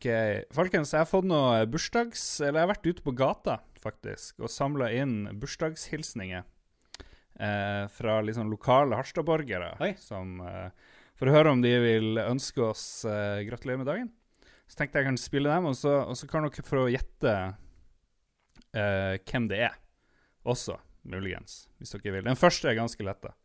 [0.00, 0.06] Ok,
[0.56, 2.22] folkens, jeg har fått noe bursdags...
[2.40, 8.48] Eller jeg har vært ute på gata, faktisk, og samla inn bursdagshilsninger eh, fra liksom
[8.48, 9.74] lokale Harstad-borgere.
[10.00, 10.70] Som eh,
[11.20, 14.08] For å høre om de vil ønske oss eh, gratulerer med dagen.
[14.64, 17.36] Så tenkte jeg kan spille dem, og så, og så kan dere få gjette
[18.72, 19.76] eh, hvem det er.
[20.48, 22.24] Også, muligens, hvis dere vil.
[22.30, 23.36] Den første er ganske lett, da.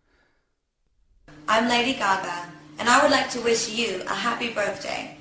[1.52, 2.48] I'm Lady Gaga,
[2.80, 5.20] and I would like to wish you a happy birthday.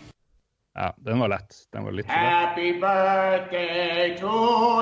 [0.75, 1.54] Ja, den var lett.
[1.72, 2.07] Den var litt.
[2.07, 4.26] Happy birthday to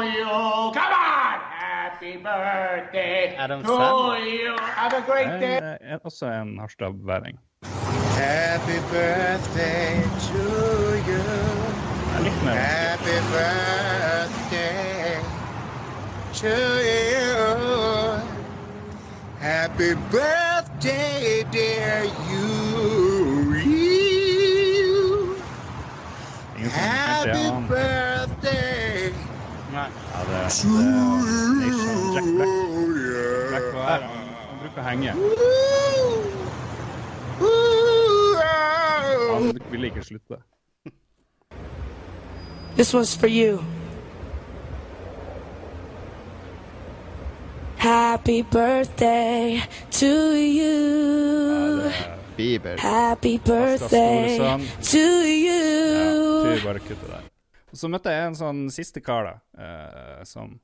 [0.03, 0.25] you.
[0.73, 1.39] Come on!
[1.61, 4.19] Happy birthday Adam to Sandler.
[4.27, 4.57] you.
[4.61, 5.57] Have a great day.
[5.59, 7.39] Eh, eh, også en Harstad-væring.
[8.17, 10.43] Happy birthday to
[11.09, 11.23] you.
[12.09, 12.83] Det er Litt mer vanskelig.
[13.03, 15.13] Happy birthday
[16.41, 16.55] to
[16.91, 17.37] you.
[19.41, 22.42] Happy birthday, dear you.
[26.73, 29.13] Happy birthday
[29.73, 29.89] Nei.
[30.13, 30.85] Ja, det, det to er
[31.61, 32.49] Nation Jack Black.
[32.49, 33.49] you.
[33.49, 34.01] Black var her.
[34.01, 35.13] Han, han bruker å henge.
[39.33, 40.37] Han vil ikke slutte.
[42.77, 43.65] This one's for you.
[47.77, 50.07] Happy birthday to
[50.37, 51.91] you.
[52.37, 52.79] Bieber.
[52.79, 54.39] Happy birthday
[54.83, 56.47] to you.
[56.47, 57.29] Ja, vi bare kutter der.
[57.73, 60.59] Og så møtte jeg en sånn siste kar, da, eh, som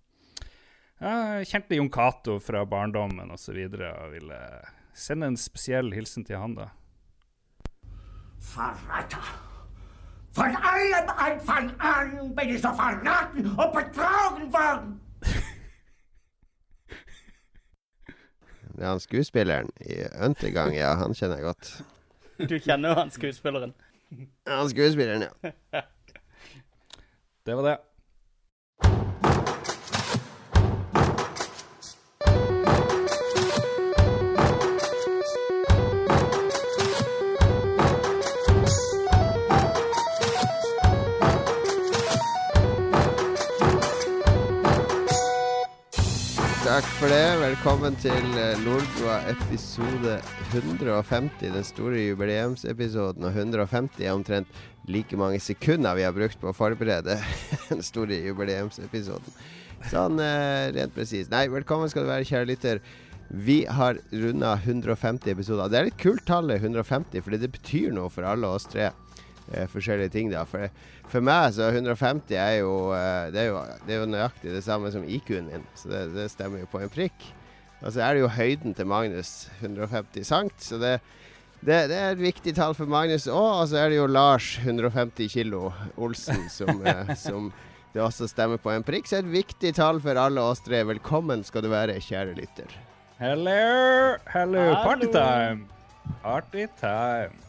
[1.00, 3.32] ja, kjente Jon Cato fra barndommen osv.
[3.32, 4.40] Og, så videre, og ville
[4.92, 6.70] sende en spesiell hilsen til han, da.
[8.40, 9.36] Forræder!
[10.38, 15.00] Von allem Anfang an bin ich so verraten und betrogen worden.
[18.60, 21.70] Det er han skuespilleren i Øntegang, ja, han kjenner jeg godt.
[22.38, 23.74] Du kjenner jo han skuespilleren.
[24.46, 25.82] Han skuespilleren, ja.
[27.46, 27.76] Det var det.
[46.78, 47.38] Takk for det.
[47.40, 50.12] Velkommen til eh, Lolbua episode
[50.52, 51.40] 150.
[51.50, 53.24] Den store jubileumsepisoden.
[53.26, 57.16] Og 150 er omtrent like mange sekunder vi har brukt på å forberede
[57.72, 59.34] den store jubileumsepisoden.
[59.90, 61.26] Sånn eh, rent presis.
[61.34, 62.82] Nei, velkommen skal du være, kjære lytter.
[63.26, 65.66] Vi har runda 150 episoder.
[65.74, 68.92] Det er litt kult tallet 150, fordi det betyr noe for alle oss tre.
[69.52, 70.68] Eh, forskjellige ting da For,
[71.08, 74.64] for meg så 150 er jo, eh, det er jo Det er jo nøyaktig det
[74.66, 77.30] samme som IQ-en min, så det, det stemmer jo på en prikk.
[77.80, 80.98] Og så er det jo høyden til Magnus, 150 sankt, så det,
[81.62, 83.62] det, det er et viktig tall for Magnus òg.
[83.62, 87.52] Og så er det jo Lars, 150 kilo, Olsen, som, eh, som
[87.94, 89.08] det også stemmer på en prikk.
[89.08, 90.82] Så et viktig tall for alle oss tre.
[90.90, 92.76] Velkommen skal du være, kjære lytter.
[93.18, 93.58] Hello,
[94.34, 94.82] hello, Hallo.
[94.84, 95.64] partytime.
[96.22, 97.46] Partytime.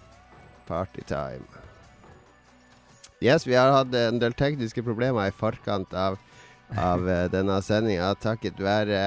[0.70, 1.59] Partytime.
[3.20, 6.16] Yes, vi har hatt en del tekniske problemer i forkant av,
[6.80, 9.02] av eh, denne sendinga, takket være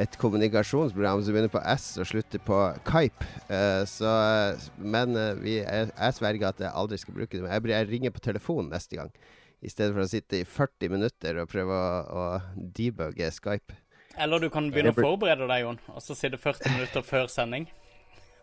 [0.00, 2.56] et kommunikasjonsprogram som begynner på S og slutter på
[2.88, 3.26] Kype.
[3.50, 7.42] Uh, så, eh, men uh, vi, jeg, jeg sverger at jeg aldri skal bruke det.
[7.44, 9.12] Men jeg, jeg ringer på telefon neste gang,
[9.60, 13.76] i stedet for å sitte i 40 minutter og prøve å, å debugge Skype.
[14.16, 17.68] Eller du kan begynne å forberede deg, Jon, og så sitte 40 minutter før sending.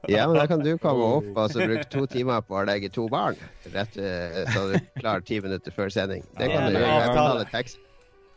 [0.08, 2.90] Ja, men da kan du komme opp og så bruke to timer på å legge
[2.94, 3.36] to barn,
[3.74, 6.24] rett, eh, så du klarer ti minutter før sending.
[6.38, 7.02] Det kan Ja, du det gjøre.
[7.10, 7.46] Avtale.
[7.52, 7.80] tekst.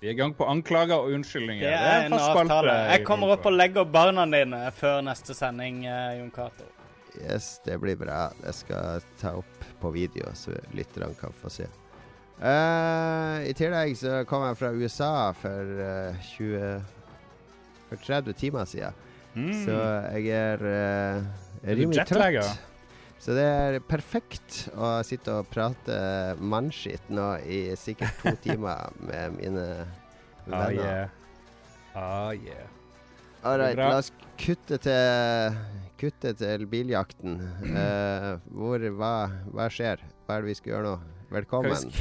[0.01, 1.61] Vi er i gang på anklager og unnskyldninger.
[1.61, 2.73] Det er en avtale.
[2.95, 6.65] Jeg kommer opp og legger barna dine før neste sending, eh, Jon Cato.
[7.21, 8.31] Yes, det blir bra.
[8.47, 11.67] Jeg skal ta opp på video, så lytterne kan få se.
[12.41, 16.81] Uh, I tillegg så kom jeg fra USA for uh, 20
[17.91, 18.95] For 30 timer siden.
[19.35, 19.53] Mm.
[19.67, 19.77] Så
[20.17, 21.25] jeg er, uh,
[21.65, 22.67] Er rimelig trøtt.
[23.21, 25.97] Så det er perfekt å sitte og prate
[26.41, 29.67] mannskitt nå i sikkert to timer med mine
[30.51, 30.81] Ah, venner.
[30.81, 31.09] yeah.
[31.95, 32.67] Ah, yeah.
[33.45, 34.09] All right, la oss
[34.41, 35.55] kutte til,
[36.01, 37.37] kutte til biljakten.
[37.71, 39.13] Uh, hvor, hva,
[39.53, 40.01] hva skjer?
[40.27, 40.97] Hva er det vi skal gjøre nå?
[41.31, 41.93] Velkommen.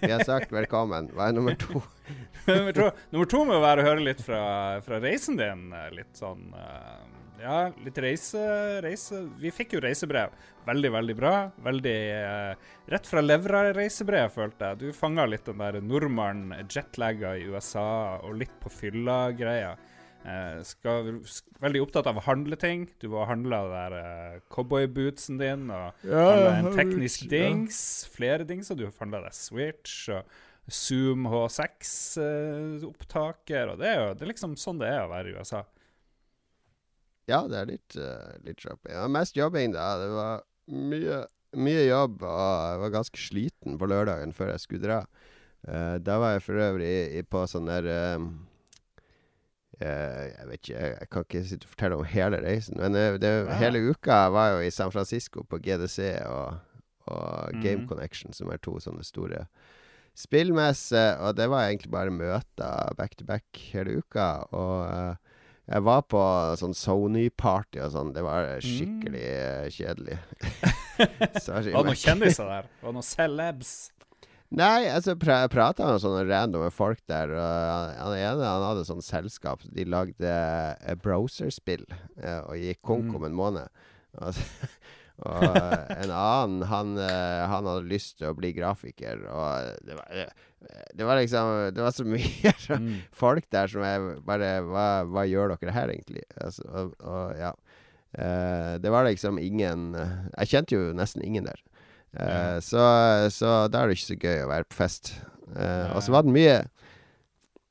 [0.00, 1.10] Vi har sagt velkommen.
[1.12, 1.82] Hva er nummer to?
[2.48, 4.40] nummer, to, nummer to må være å høre litt fra,
[4.86, 5.66] fra reisen din.
[5.76, 7.09] eh, Litt sånn eh,
[7.40, 8.40] Ja, litt reise,
[8.84, 10.30] reise Vi fikk jo reisebrev.
[10.66, 11.34] Veldig, veldig bra.
[11.64, 12.54] Veldig eh,
[12.92, 14.78] rett fra levra-reisebrev, følte jeg.
[14.82, 19.72] Du fanga litt den der nordmannen jetlagga i USA og litt på fylla-greia.
[20.20, 22.84] Eh, skal, sk- veldig opptatt av å handle ting.
[23.00, 26.26] Du var handla der eh, cowboybootsen din, og ja,
[26.58, 27.80] en teknisk dings.
[28.12, 28.76] Flere dingser.
[28.76, 30.28] Du handla deg Switch og
[30.70, 33.72] Zoom H6-opptaker.
[33.72, 35.60] og det er jo det er liksom sånn det er å være i USA.
[37.30, 38.92] Ja, det er litt, uh, litt shopping.
[38.96, 39.86] Ja, mest jobbing, da.
[40.02, 40.42] Det var
[40.90, 41.22] mye,
[41.56, 45.00] mye jobb, og jeg var ganske sliten på lørdagen før jeg skulle dra.
[45.66, 48.22] Uh, da var jeg for øvrig i, på sånn der uh,
[49.80, 52.80] Jeg vet ikke, jeg, kan ikke sitte og fortelle om hele reisen.
[52.80, 56.58] Men det, hele uka var jeg jo i San Francisco på GDC og,
[57.08, 57.88] og Game Mhm.
[57.88, 59.46] Connection, som er to sånne store
[60.18, 61.16] spillmesser.
[61.24, 64.44] Og det var egentlig bare møter back to back hele uka.
[64.52, 65.16] Og
[65.68, 66.20] jeg var på
[66.58, 68.12] sånn Sony-party og sånn.
[68.16, 69.70] Det var skikkelig mm.
[69.76, 70.18] kjedelig.
[71.00, 72.66] Var det noen kjendiser der?
[72.82, 73.70] Var det noen celebs?
[74.50, 77.30] Nei, altså pra jeg prata med sånne randome folk der.
[77.38, 79.62] Og han, ene han hadde sånn selskap.
[79.62, 81.86] De lagde eh, browserspill
[82.18, 83.84] eh, og gikk konk om en måned.
[84.18, 84.40] Og,
[85.26, 85.42] og
[85.96, 89.26] en annen, han, eh, han hadde lyst til å bli grafiker.
[89.28, 90.32] Og det var,
[90.96, 93.00] det var liksom Det var så mye Mm.
[93.12, 96.22] folk der som jeg bare hva, hva gjør dere her, egentlig?
[96.40, 97.52] Altså, og, og ja.
[98.10, 101.60] Uh, det var liksom ingen Jeg kjente jo nesten ingen der.
[102.10, 102.80] Eh, så,
[103.30, 105.12] så da er det ikke så gøy å være på fest.
[105.54, 106.56] Eh, og så var det mye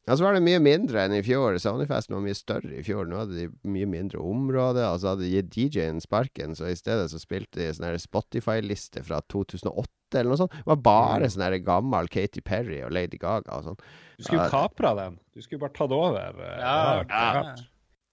[0.10, 1.58] Og så var det mye mindre enn i fjor.
[1.62, 3.06] Sonyfesten var mye større i fjor.
[3.06, 4.82] Nå hadde de mye mindre område.
[4.90, 9.06] Og så hadde de gitt DJ-en sparken, så i stedet så spilte de sånn Spotify-liste
[9.06, 9.86] fra 2008
[10.18, 10.56] eller noe sånt.
[10.58, 13.84] Det var bare sånn her gammel Katy Perry og Lady Gaga og sånn.
[14.18, 15.20] Du skulle jo kapra den.
[15.36, 16.42] Du skulle bare tatt over.
[16.58, 17.54] Ja, ja.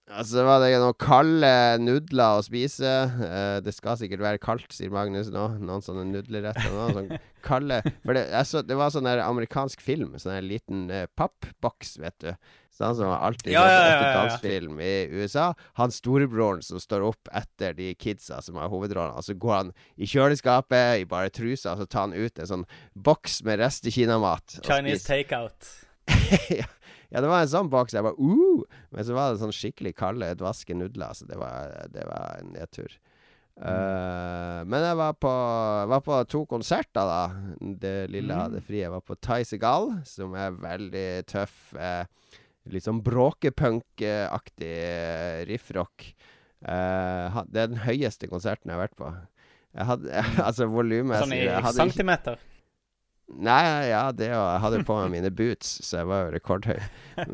[0.06, 1.48] Altså var det noen kalde
[1.82, 2.90] nudler å spise.
[3.26, 5.48] Eh, det skal sikkert være kaldt, sier Magnus nå.
[5.58, 6.68] Noen sånne nudleretter.
[6.70, 10.14] Noen sånne kalde For det, så, det var sånn amerikansk film.
[10.22, 12.30] Sånn en liten eh, pappboks, vet du.
[12.76, 15.48] Sånn som alltid Ja, ja, ja, ja, i USA.
[15.80, 19.16] Han storebroren som står opp etter de kidsa som har hovedrollen.
[19.16, 22.52] Og så går han i kjøleskapet i bare trusa, og så tar han ut en
[22.52, 25.72] sånn boks med restekinamat Chinese takeout.
[26.60, 26.68] ja,
[27.10, 27.96] ja, det var en sånn boks.
[27.96, 28.78] Jeg bare uh!
[28.94, 31.14] Men så var det sånn skikkelig kalde, dvaske nudler.
[31.16, 32.96] Så det var, det var en nedtur.
[33.56, 35.32] Eh, men jeg var på,
[35.92, 37.22] var på to konserter, da.
[37.56, 38.82] Det lille jeg hadde fri.
[38.82, 41.72] Jeg var på Ty Segal, som er veldig tøff.
[41.78, 42.04] Eh,
[42.72, 46.10] litt sånn bråkepunk-aktig eh, riffrock.
[46.66, 49.14] Eh, det er den høyeste konserten jeg har vært på.
[49.76, 52.40] Jeg hadde, altså volumet Sånn i centimeter.
[53.26, 56.78] Nei, ja, det og Jeg hadde på meg mine boots, så jeg var jo rekordhøy.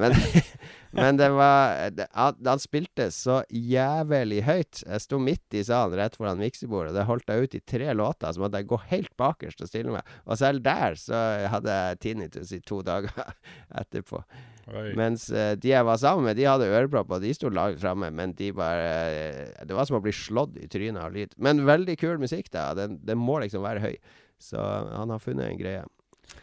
[0.01, 0.15] Men,
[0.97, 4.81] men det var det, han, spilte så jævlig høyt.
[4.87, 8.33] Jeg sto midt i salen rett foran miksebordet, det holdt jeg ut i tre låter.
[8.33, 10.17] Så måtte jeg gå helt bakerst og stille meg.
[10.25, 11.21] Og selv der så
[11.53, 13.13] hadde jeg tinnitus i to dager
[13.83, 14.25] etterpå.
[14.73, 14.93] Oi.
[14.97, 18.09] Mens eh, de jeg var sammen med, de hadde ørepropper, og de sto langt framme.
[18.15, 21.37] Men de bare eh, Det var som å bli slått i trynet av lyd.
[21.43, 22.71] Men veldig kul musikk, da.
[22.79, 23.97] Den, den må liksom være høy.
[24.43, 25.85] Så han har funnet en greie.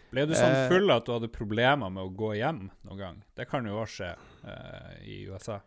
[0.10, 3.20] Ble du sånn Eh, full at du hadde problemer med å gå hjem noen gang?
[3.38, 4.10] Det kan jo også skje
[4.46, 5.60] uh, i USA.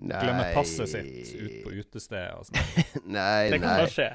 [0.00, 2.60] Nei Glemme passet sitt ut på utestedet og sånn.
[3.16, 3.78] Nei, Det kan nei.
[3.82, 4.10] bare skje.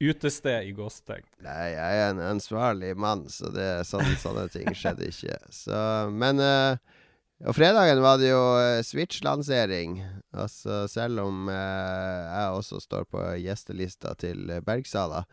[0.00, 1.26] Utested i gåsetegn.
[1.44, 5.36] Nei, jeg er en ansvarlig mann, så det, sånn, sånne ting skjedde ikke.
[5.54, 5.76] Så,
[6.10, 6.80] men uh,
[7.46, 8.42] Og fredagen var det jo
[8.84, 10.00] Switch-lansering.
[10.36, 15.24] Altså, selv om uh, jeg også står på gjestelista til Bergsala,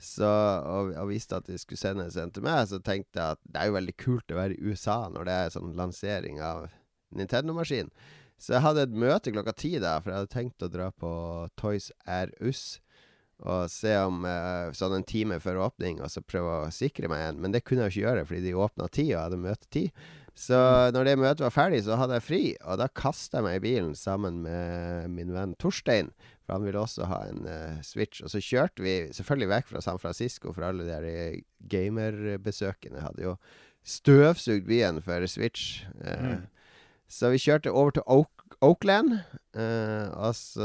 [0.00, 0.28] så,
[0.66, 3.60] og, og visste at de skulle sendes en til meg, så tenkte jeg at det
[3.60, 6.66] er jo veldig kult å være i USA når det er sånn lansering av
[7.14, 7.92] Nintendo-maskin.
[8.40, 11.12] Så jeg hadde et møte klokka ti da, for jeg hadde tenkt å dra på
[11.60, 12.80] Toys R Us
[13.44, 17.24] og se om eh, sånn en time før åpning, og så prøve å sikre meg
[17.28, 17.40] en.
[17.42, 19.82] Men det kunne jeg ikke gjøre, fordi de åpna ti, og jeg hadde møte ti.
[20.38, 20.58] Så
[20.94, 23.64] når det møtet var ferdig, så hadde jeg fri, og da kasta jeg meg i
[23.66, 26.12] bilen sammen med min venn Torstein.
[26.44, 28.22] For han ville også ha en uh, Switch.
[28.24, 31.38] Og så kjørte vi selvfølgelig vekk fra San Francisco, for alle de eh,
[31.70, 33.36] gamerbesøkene hadde jo
[33.84, 35.86] støvsugd byen for Switch.
[36.04, 36.36] Eh,
[37.08, 38.28] Så vi kjørte over til Oak
[38.60, 39.18] Oakland,
[39.54, 40.62] Uh, og så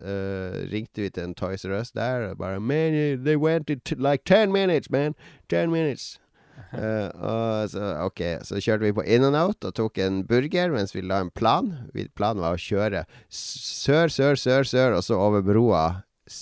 [0.00, 2.92] uh, ringte vi til en Toys R Us der, og bare Man,
[3.24, 5.14] they went in like ten minutes, man.
[5.50, 6.20] Ten minutes.
[6.76, 10.72] Eh, og så, ok, så kjørte vi på In and Out og tok en burger
[10.74, 11.70] mens vi la en plan.
[11.94, 15.84] Vi, planen var å kjøre sør, sør, sør, sør, og så over broa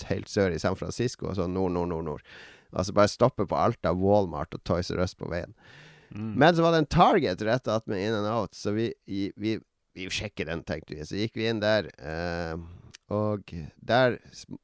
[0.09, 2.35] helt sør i San Francisco, og så nord, nord, nord, nord.
[2.75, 5.52] Altså bare stoppe på alt av Walmart og Toys R Us på veien.
[6.14, 9.59] Men så var det en Target rett attmed In and Out, så vi, vi,
[9.94, 11.04] vi sjekker den, tenkte vi.
[11.06, 11.90] Så gikk vi inn der.
[12.00, 12.59] Uh,
[13.12, 13.52] Og
[13.88, 14.16] der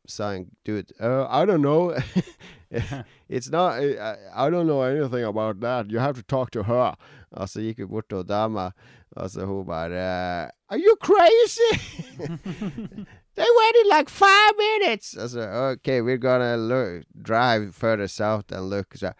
[0.09, 1.93] sa en dude uh, I don't know.
[3.29, 5.91] It's not I, I don't know anything about that.
[5.91, 6.95] You have to talk to her.
[7.31, 8.71] Og så gikk vi bort til dama,
[9.17, 11.73] og så hun bare Are you crazy?
[13.37, 15.17] They waited like five minutes!
[15.17, 18.95] I said, OK, we're gonna look, drive further south and look.
[18.95, 19.13] Så,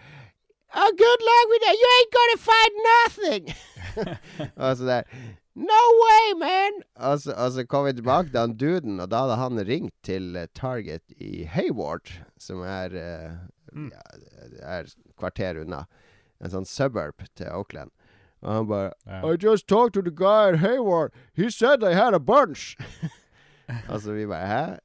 [0.75, 1.77] oh, good luck with that!
[1.81, 3.55] You ain't gonna find nothing!
[4.57, 5.03] I så der
[5.61, 6.83] No way, man!
[6.97, 9.95] Og så, og så kom vi tilbake til han duden, og da hadde han ringt
[10.07, 13.35] til eh, Target i Hayward, som er, eh,
[13.93, 14.05] ja,
[14.63, 14.89] er
[15.21, 15.85] kvarter unna.
[16.41, 17.93] En sånn suburb til Oakland.
[18.41, 19.27] Og han bare yeah.
[19.29, 21.13] I just talked to the guy at Hayward.
[21.35, 22.77] He said they had a bunch.
[23.93, 24.79] altså, vi bare Hæ?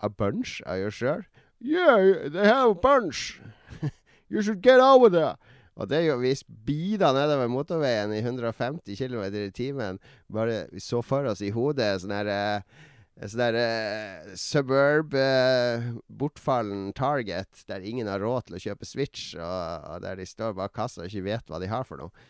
[0.00, 0.62] A bunch?
[0.64, 1.26] Are you sure?
[1.60, 3.40] Yeah, they have a bunch.
[4.30, 5.36] you should get over there.
[5.74, 9.98] Og det er jo, vi speeda nedover motorveien i 150 km i timen.
[10.30, 12.82] Bare så for oss i hodet sånn her eh,
[13.14, 19.36] Sånn der eh, suburb eh, bortfallen Target der ingen har råd til å kjøpe Switch,
[19.38, 22.24] og, og der de står bak kassa og ikke vet hva de har for noe.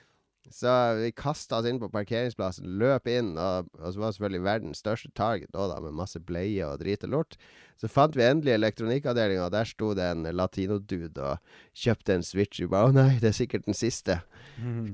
[0.52, 4.82] Så vi kasta oss inn på parkeringsplassen, løp inn, og, og så var selvfølgelig verdens
[4.84, 7.38] største Target òg, da, med masse bleie og drit og lort.
[7.80, 12.60] Så fant vi endelig elektronikkavdelinga, og der sto det en latinodude og kjøpte en Switch.
[12.60, 14.20] Vi bare 'Å nei, det er sikkert den siste'.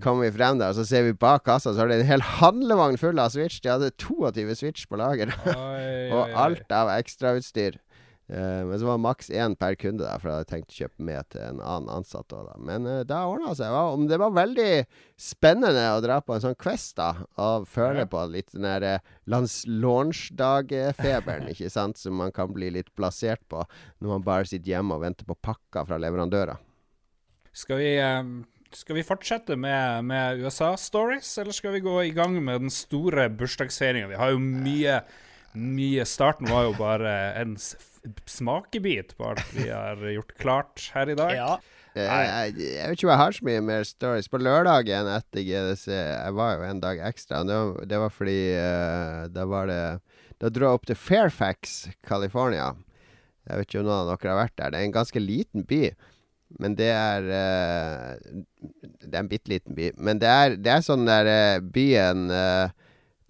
[0.01, 2.23] Kommer vi frem der, og så ser vi bak kassa, så har de en hel
[2.23, 3.61] handlevogn full av Switch.
[3.61, 5.35] De hadde 22 Switch på lager.
[5.45, 5.55] Oi,
[6.15, 7.77] og oi, og alt av ekstrautstyr.
[8.33, 10.77] Eh, men så var det maks én per kunde, der, for jeg hadde tenkt å
[10.85, 12.31] kjøpe med til en annen ansatt.
[12.31, 12.55] Da.
[12.63, 13.75] Men uh, det ordna seg.
[13.75, 14.85] Om det var veldig
[15.19, 19.01] spennende å dra på en sånn quest, da, og føle på litt den der eh,
[19.27, 23.65] launch-dag-feberen, ikke sant, som man kan bli litt plassert på
[23.99, 26.57] når man bare sitter hjemme og venter på pakker fra leverandører.
[27.51, 27.99] Skal vi,
[28.79, 33.27] skal vi fortsette med, med USA-stories, eller skal vi gå i gang med den store
[33.35, 34.07] bursdagsfeiringa?
[34.13, 35.03] Vi har jo mye
[35.59, 37.11] mye Starten var jo bare
[37.41, 37.57] en
[38.27, 41.35] smakebit på alt vi har gjort klart her i dag.
[41.37, 41.53] Ja.
[41.95, 44.29] Eh, Jeg, jeg vet ikke om jeg har så mye mer stories.
[44.31, 47.43] På lørdagen etter GDC Jeg var jo en dag ekstra.
[47.47, 49.81] Det var, det var fordi uh, Da var det
[50.39, 52.71] Da dro jeg opp til Fairfax, California.
[53.49, 54.71] Jeg vet ikke om noen av dere har vært der.
[54.71, 55.83] Det er en ganske liten by.
[56.63, 58.39] Men det er uh,
[59.03, 59.91] Det er en bitte liten by.
[59.99, 62.29] Men det er, det er sånn der uh, byen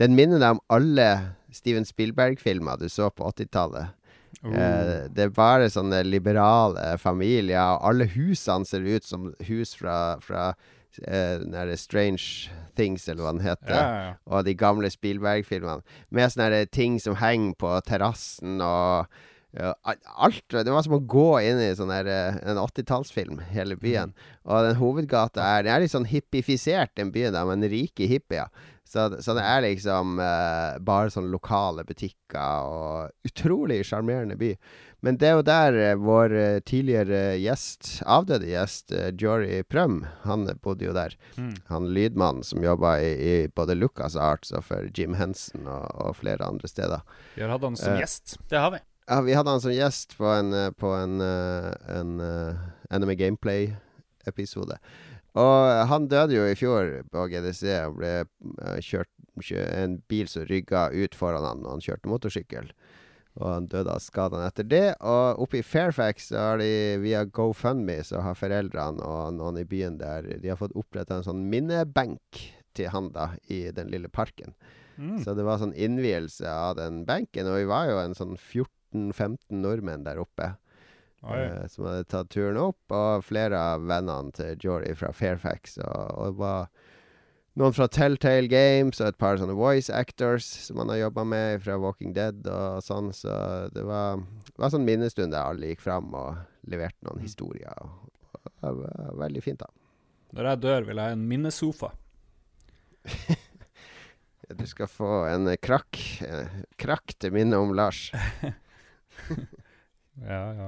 [0.00, 1.08] Den minner deg om alle
[1.52, 3.96] Steven Spielberg-filmer du så på 80-tallet.
[4.44, 10.16] Eh, det er bare sånne liberale familier, og alle husene ser ut som hus fra,
[10.24, 10.50] fra
[11.04, 13.74] eh, Strange Things, eller hva den heter.
[13.74, 14.14] Ja, ja, ja.
[14.30, 15.84] Og de gamle Spielberg-filmene.
[16.08, 19.10] Med sånne ting som henger på terrassen og
[19.56, 19.74] ja,
[20.14, 20.44] alt.
[20.48, 24.14] Det var som å gå inn i her, der, eh, en 80-tallsfilm, hele byen.
[24.46, 28.48] Og den hovedgata er Den er litt sånn hippifisert, den byen der, men rike hippier.
[28.90, 34.48] Så, så det er liksom uh, bare sånne lokale butikker og utrolig sjarmerende by.
[35.06, 40.02] Men det er jo der uh, vår eh, tidligere gjest, avdøde gjest, uh, Jory Prøm,
[40.26, 41.14] han bodde jo der.
[41.70, 46.18] Han lydmannen som jobba i, i både Lucas Arts og for Jim Henson og, og
[46.18, 47.06] flere andre steder.
[47.36, 48.40] Vi har hatt han som gjest.
[48.50, 48.82] Det har vi.
[49.10, 52.58] Ja, vi hadde han som gjest på en, på en, en eh,
[52.94, 54.76] Anime Gameplay-episode.
[55.38, 59.10] Og han døde jo i fjor på GDC og ble eh, kjørt
[59.56, 62.66] En bil som rygga ut foran han når han kjørte motorsykkel.
[63.38, 64.82] Og han døde av skadene etter det.
[65.00, 69.64] Og oppe i Fairfax så har de via GoFundMe så har foreldrene og noen i
[69.64, 72.42] byen der De har fått oppretta en sånn minnebenk
[72.76, 74.52] til han da i den lille parken.
[75.24, 79.38] Så det var sånn innvielse av den benken, og vi var jo en sånn 14-15
[79.62, 80.50] nordmenn der oppe.
[81.20, 85.76] Eh, som hadde tatt turen opp, og flere av vennene til Jory fra Fairfax.
[85.84, 86.70] Og, og det var
[87.60, 91.60] noen fra Telltale Games og et par sånne voice actors som han har jobba med
[91.64, 93.10] fra Walking Dead og sånn.
[93.12, 93.34] Så
[93.74, 94.22] det var,
[94.56, 97.74] var sånn minnestund der alle gikk fram og leverte noen historier.
[97.84, 98.08] Og,
[98.62, 99.68] og det var veldig fint, da.
[100.38, 101.92] Når jeg dør, vil jeg ha en minnesofa.
[104.50, 105.94] Du skal få en krakk.
[106.26, 108.08] eh, Krakk til minne om Lars.
[110.20, 110.64] Ja, ja.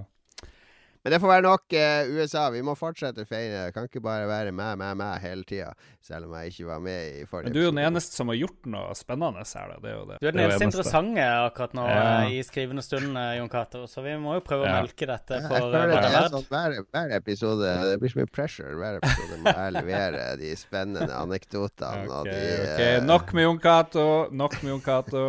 [1.03, 2.45] Men det får være nok eh, USA.
[2.55, 3.65] Vi må fortsette å feire.
[3.67, 5.73] Det kan ikke bare være meg, meg, meg hele tida.
[5.99, 8.31] Selv om jeg ikke var med i forrige Men du er jo den eneste som
[8.31, 9.79] har gjort noe spennende her, da.
[9.83, 10.19] Det er jo det.
[10.23, 12.05] Du er den eneste interessante akkurat nå Ja.
[12.23, 13.83] eh, i skrivende stund, eh, Jon Cato.
[13.91, 16.37] Så vi må jo prøve å melke dette for eh, hva det er er verdt.
[16.37, 18.77] sånn hver, hver episode Det blir så mye pressure.
[18.79, 22.07] Hver episode må jeg levere de spennende anekdotene.
[22.13, 22.81] og Ok, de, ok.
[22.87, 24.07] eh, Nok med Jon Cato.
[24.31, 25.27] Nok med Jon Cato.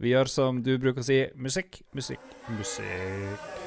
[0.00, 1.20] Vi gjør som du bruker å si.
[1.36, 2.24] Musikk, musikk,
[2.56, 3.65] musikk.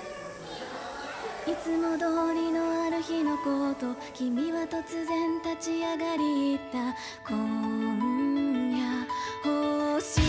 [1.50, 6.96] いつも通りのある日のこと君は突然立ち上がり言った。
[7.28, 9.08] 今夜
[9.44, 10.24] 星を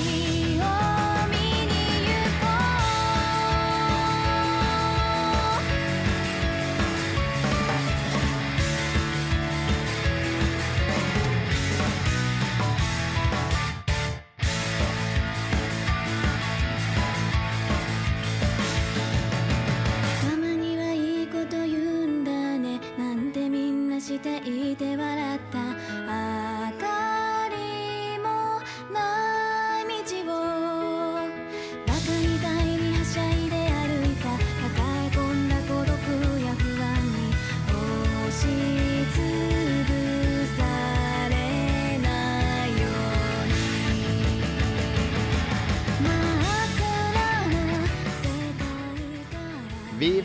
[0.47, 0.50] 見
[24.21, 24.37] て
[24.73, 25.70] いて笑った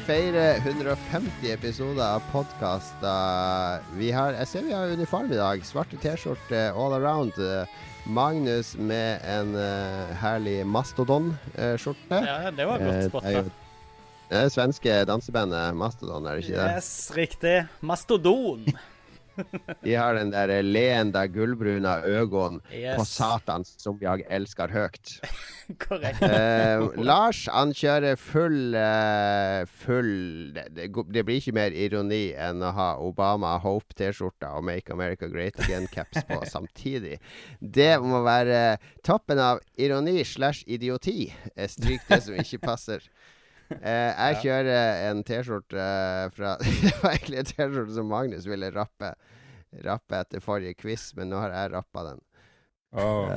[0.06, 3.82] feirer 150 episoder av podkaster.
[3.98, 5.64] Vi har, jeg ser vi har uniform i dag.
[5.66, 7.34] Svarte T-skjorte all around.
[7.42, 7.66] Eh,
[8.06, 12.20] Magnus med en uh, herlig Mastodon-skjorte.
[12.22, 13.32] Ja, det var godt spotta.
[13.32, 13.54] er jo
[14.30, 16.70] det svenske dansebandet Mastodon, er det ikke det?
[16.78, 17.56] Yes, riktig.
[17.82, 18.70] Mastodon.
[19.84, 22.96] De har den der leende gullbruna øynene Yes.
[22.98, 25.16] på Satan som jeg elsker høyt.
[25.82, 26.22] Korrekt.
[26.22, 30.12] Eh, Lars han kjører full eh, Full
[30.54, 35.28] det, det, det blir ikke mer ironi enn å ha Obama Hope-T-skjorta og Make America
[35.32, 37.18] Great Again-caps på samtidig.
[37.60, 41.32] Det må være toppen av ironi slash idioti.
[41.56, 43.02] Eh, Stryk det som ikke passer.
[43.70, 46.52] Eh, jeg kjører en T-skjorte eh, fra
[46.86, 49.14] Det var egentlig en T-skjorte som Magnus ville rappe
[49.84, 52.22] Rappe etter forrige quiz, men nå har jeg rappa den.
[52.96, 53.28] Oh.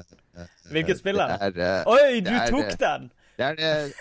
[0.72, 1.72] Hvilket spill er det?
[1.90, 3.10] Oi, du det tok den!
[3.36, 3.92] Det det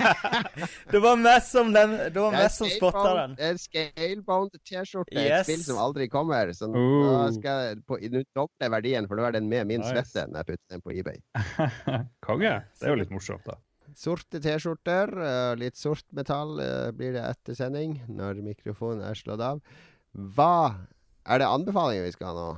[0.92, 3.34] Det var mest som den Det var mest som spotta den.
[3.36, 5.12] Det er Scalebound T-skjorte.
[5.12, 5.42] Yes.
[5.42, 6.52] Et spill som aldri kommer.
[6.56, 7.26] Så nå Oh.
[7.36, 7.98] skal jeg på,
[8.32, 11.20] doble verdien, for nå er den med min svette når jeg putter den på eBay.
[12.24, 12.54] Konge.
[12.80, 13.58] Det er jo litt morsomt, da.
[13.98, 19.42] Sorte T-skjorter, eh, litt sort metall eh, blir det etter sending, når mikrofonen er slått
[19.44, 19.60] av.
[20.14, 20.74] Hva
[21.26, 22.50] er det anbefalinger vi skal ha nå?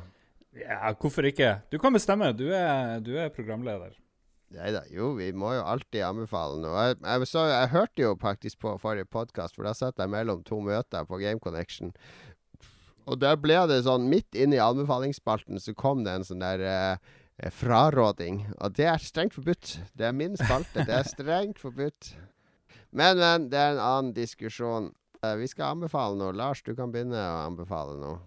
[0.61, 1.63] Ja, hvorfor ikke?
[1.73, 2.33] Du kan bestemme.
[2.37, 3.95] Du er, du er programleder.
[4.53, 6.91] Nei da, jo, vi må jo alltid anbefale noe.
[6.91, 10.43] Jeg, jeg, så, jeg hørte jo faktisk på forrige podkast, for da satt jeg mellom
[10.45, 11.95] to møter på Game Connection.
[13.09, 16.67] Og der ble det sånn, midt inne i anbefalingsspalten, så kom det en sånn der
[16.69, 17.15] eh,
[17.51, 18.45] fraråding.
[18.61, 19.79] Og det er strengt forbudt.
[19.99, 20.85] Det er min spalte.
[20.87, 22.13] Det er strengt forbudt.
[22.93, 24.93] Men, men, det er en annen diskusjon.
[25.25, 26.37] Eh, vi skal anbefale noe.
[26.37, 28.21] Lars, du kan begynne å anbefale noe.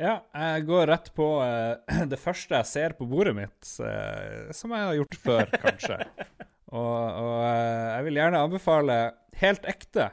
[0.00, 4.72] Ja, jeg går rett på eh, det første jeg ser på bordet mitt, eh, som
[4.74, 6.00] jeg har gjort før, kanskje.
[6.72, 8.94] Og, og eh, jeg vil gjerne anbefale
[9.42, 10.06] helt ekte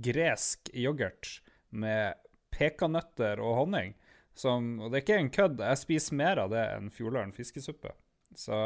[0.00, 2.16] gresk yoghurt med
[2.54, 3.92] pekanøtter og honning.
[4.38, 7.90] Som, og det er ikke en kødd, jeg spiser mer av det enn Fjordøren fiskesuppe.
[8.38, 8.56] Så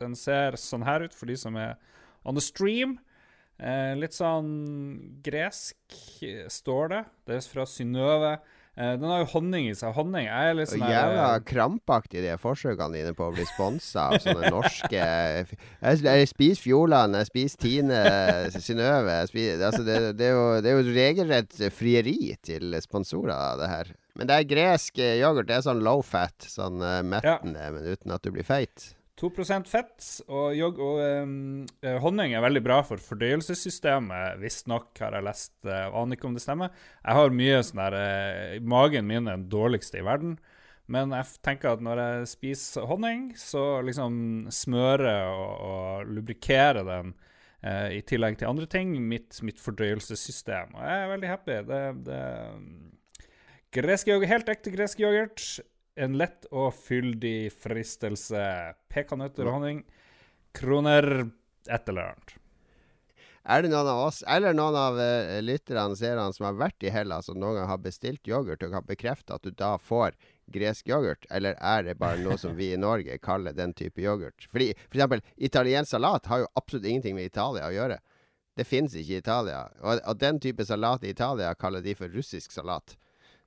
[0.00, 1.78] den ser sånn her ut for de som er
[2.28, 2.98] on the stream.
[3.62, 4.50] Eh, litt sånn
[5.24, 5.78] gresk,
[6.26, 7.00] eh, står det.
[7.24, 8.34] Det er fra Synnøve.
[8.74, 9.94] Eh, den har jo honning i seg.
[9.94, 14.18] Honning er litt sånn jævla eh, krampaktig de forsøkene dine på å bli sponsa av
[14.24, 15.46] sånne norske Jeg,
[16.02, 18.00] jeg spiser Fjordland, jeg spiser Tine,
[18.58, 23.70] Synnøve altså det, det, er jo, det er jo regelrett frieri til sponsorer av det
[23.70, 23.94] her.
[24.14, 25.48] Men det er gresk eh, yoghurt.
[25.48, 28.92] Det er sånn low fat, sånn uh, mettende, men uten at du blir feit.
[29.20, 35.26] 2% fett, og, jog, og eh, honning er veldig bra for fordøyelsessystemet, visstnok, har jeg
[35.28, 35.54] lest.
[35.62, 36.74] Uh, aner ikke om det stemmer.
[36.98, 40.34] Jeg har mye sånn der uh, Magen min er den dårligste i verden.
[40.90, 47.14] Men jeg tenker at når jeg spiser honning, så liksom smører og, og lubrikerer den,
[47.62, 50.74] uh, i tillegg til andre ting, mitt, mitt fordøyelsessystem.
[50.74, 51.62] Og jeg er veldig happy.
[51.70, 52.20] Det, det
[53.74, 55.42] Gresk yoghurt, helt ekte gresk yoghurt.
[55.98, 58.44] En lett og fyldig fristelse.
[58.92, 59.80] Pekanøtter og honning.
[60.54, 61.26] Kroner
[61.66, 62.36] et eller annet.
[63.44, 66.92] Er det noen av oss, eller noen av uh, lytterne seerne som har vært i
[66.94, 70.14] Hellas og noen gang har bestilt yoghurt og kan bekrefte at du da får
[70.54, 74.46] gresk yoghurt, eller er det bare noe som vi i Norge kaller den type yoghurt?
[74.48, 77.98] Fordi for eksempel, italiensk salat har jo absolutt ingenting med Italia å gjøre.
[78.54, 79.64] Det fins ikke i Italia.
[79.82, 82.96] Og, og den type salat i Italia kaller de for russisk salat.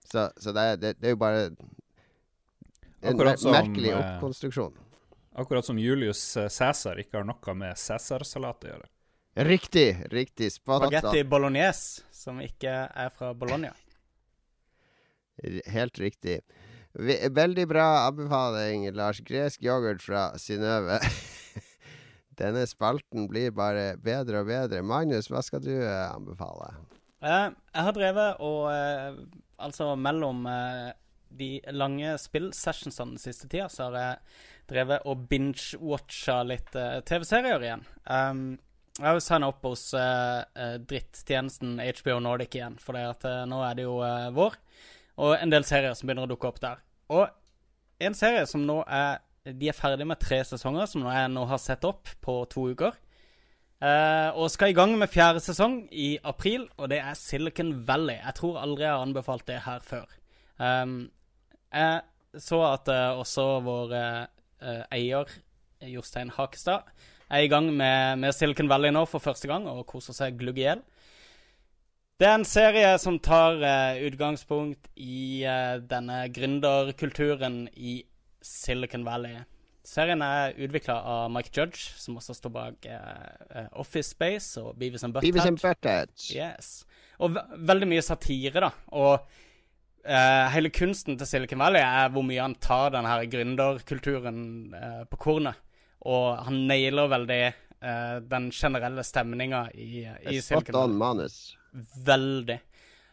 [0.07, 1.41] Så, så det, er- det, det er jo bare
[3.01, 4.77] en mer- som, merkelig eh, oppkonstruksjon.
[5.37, 8.87] Akkurat som Julius eh, Cæsar ikke har noe med Cæsarsalat å gjøre.
[9.45, 9.89] Riktig!
[10.09, 10.47] Riktig.
[10.55, 13.69] Spagetti bolognese, som ikke er fra Bologna.
[15.75, 16.39] Helt riktig.
[16.97, 19.19] Veldig bra anbefaling, Lars.
[19.21, 20.97] Gresk yoghurt fra Synnøve.
[22.41, 24.81] Denne spalten blir bare bedre og bedre.
[24.85, 26.71] Magnus, hva skal du eh, anbefale?
[27.21, 28.65] Eh, jeg har drevet og
[29.57, 30.91] Altså, mellom eh,
[31.37, 37.65] de lange spillsessionsene den siste tida, så har jeg drevet og binge-watcha litt eh, TV-serier
[37.65, 37.85] igjen.
[38.05, 38.47] Um,
[38.97, 43.59] jeg har jo signa opp hos eh, eh, drittjenesten HBO Nordic igjen, for eh, nå
[43.61, 43.97] er det jo
[44.33, 44.57] vår.
[45.21, 46.81] Og en del serier som begynner å dukke opp der.
[47.13, 47.27] Og
[48.01, 51.59] en serie som nå er De er ferdig med tre sesonger, som jeg nå har
[51.63, 52.97] sett opp på to uker.
[53.77, 58.17] Eh, og skal i gang med fjerde sesong i april, og det er Silicon Valley.
[58.17, 60.07] Jeg tror aldri jeg har anbefalt det her før.
[60.57, 61.11] Um,
[61.69, 62.01] jeg
[62.41, 65.29] så at uh, også vår uh, eier,
[65.85, 66.89] Jostein Hakestad,
[67.29, 70.57] er i gang med, med Silicon Valley nå for første gang og koser seg glugg
[70.57, 70.81] i hjel.
[72.17, 73.59] Det er en serie som tar
[74.01, 75.43] utgangspunkt i
[75.85, 77.99] denne gründerkulturen i
[78.41, 79.43] Silicon Valley.
[79.87, 85.05] Serien er utvikla av Mike Judge, som også står bak eh, Office Space og Beavis
[85.07, 85.31] and Butthead.
[85.31, 86.11] Beavis and Butthead.
[86.35, 86.81] Yes.
[87.23, 88.73] Og ve veldig mye satire, da.
[88.99, 89.43] Og
[90.07, 94.37] Uh, hele kunsten til Silicon Valley er hvor mye han tar den her gründerkulturen
[94.71, 95.57] uh, på kornet.
[96.07, 100.95] Og han nailer veldig uh, den generelle stemninga i, i Silicon Valley.
[101.01, 101.57] manus.
[102.07, 102.55] Veldig.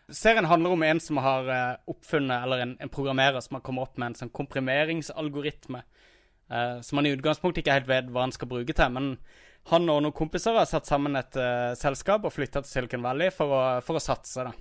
[0.07, 1.51] Serien handler om en som har
[1.91, 5.83] oppfunnet, eller en, en programmerer som har kommet opp med en sånn komprimeringsalgoritme.
[6.51, 8.93] Eh, som han i utgangspunktet ikke helt vet hva han skal bruke til.
[8.95, 9.17] Men
[9.71, 13.31] han og noen kompiser har satt sammen et uh, selskap og flytta til Silicon Valley
[13.33, 14.45] for å, for å satse.
[14.45, 14.53] da.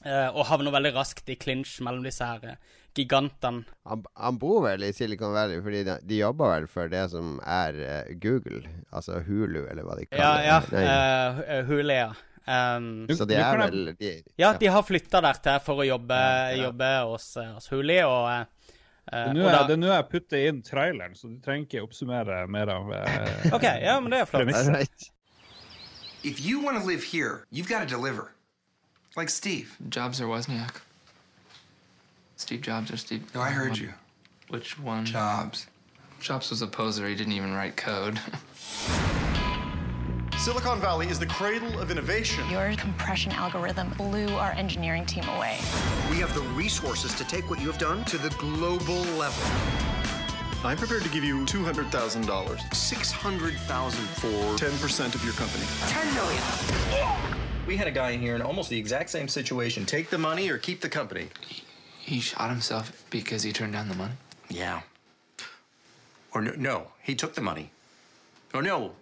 [0.00, 2.56] Uh, og havner veldig raskt i clinch mellom disse her
[2.96, 3.66] gigantene.
[3.86, 7.36] Han, han bor vel i Silicon Valley fordi de, de jobber vel for det som
[7.44, 7.78] er
[8.18, 10.48] Google, altså Hulu, eller hva de Ja, det.
[10.48, 10.58] ja.
[10.64, 12.08] Hulu, Uh, Hulea.
[12.50, 16.18] Um, Så de er vel de, Ja, de har flytta der til for å jobbe,
[16.58, 18.48] jobbe hos, hos Huli, og,
[19.12, 22.68] Nå og er da- nå jeg putter inn traileren, så du trenger ikke oppsummere mer
[22.70, 24.44] av eh, OK, ja, men det er flott.
[24.46, 25.10] premisset.
[26.22, 28.32] If you want to live here, you've got to deliver.
[29.16, 29.76] Like Steve.
[29.88, 30.82] Jobs or Wozniak?
[32.36, 33.22] Steve Jobs or Steve?
[33.34, 33.92] No, I heard you.
[34.48, 35.04] Which one?
[35.06, 35.66] Jobs.
[36.20, 37.08] Jobs was a poser.
[37.08, 38.20] He didn't even write code.
[40.40, 42.48] Silicon Valley is the cradle of innovation.
[42.48, 45.58] Your compression algorithm blew our engineering team away.
[46.08, 49.42] We have the resources to take what you have done to the global level.
[50.64, 52.74] I'm prepared to give you $200,000.
[52.74, 55.64] 600,000 for 10% of your company.
[55.88, 56.42] 10 million.
[57.66, 59.84] We had a guy in here in almost the exact same situation.
[59.84, 61.28] Take the money or keep the company.
[61.98, 64.14] He shot himself because he turned down the money.
[64.48, 64.80] Yeah.
[66.32, 67.72] Or no, no, he took the money.
[68.54, 68.92] Or no.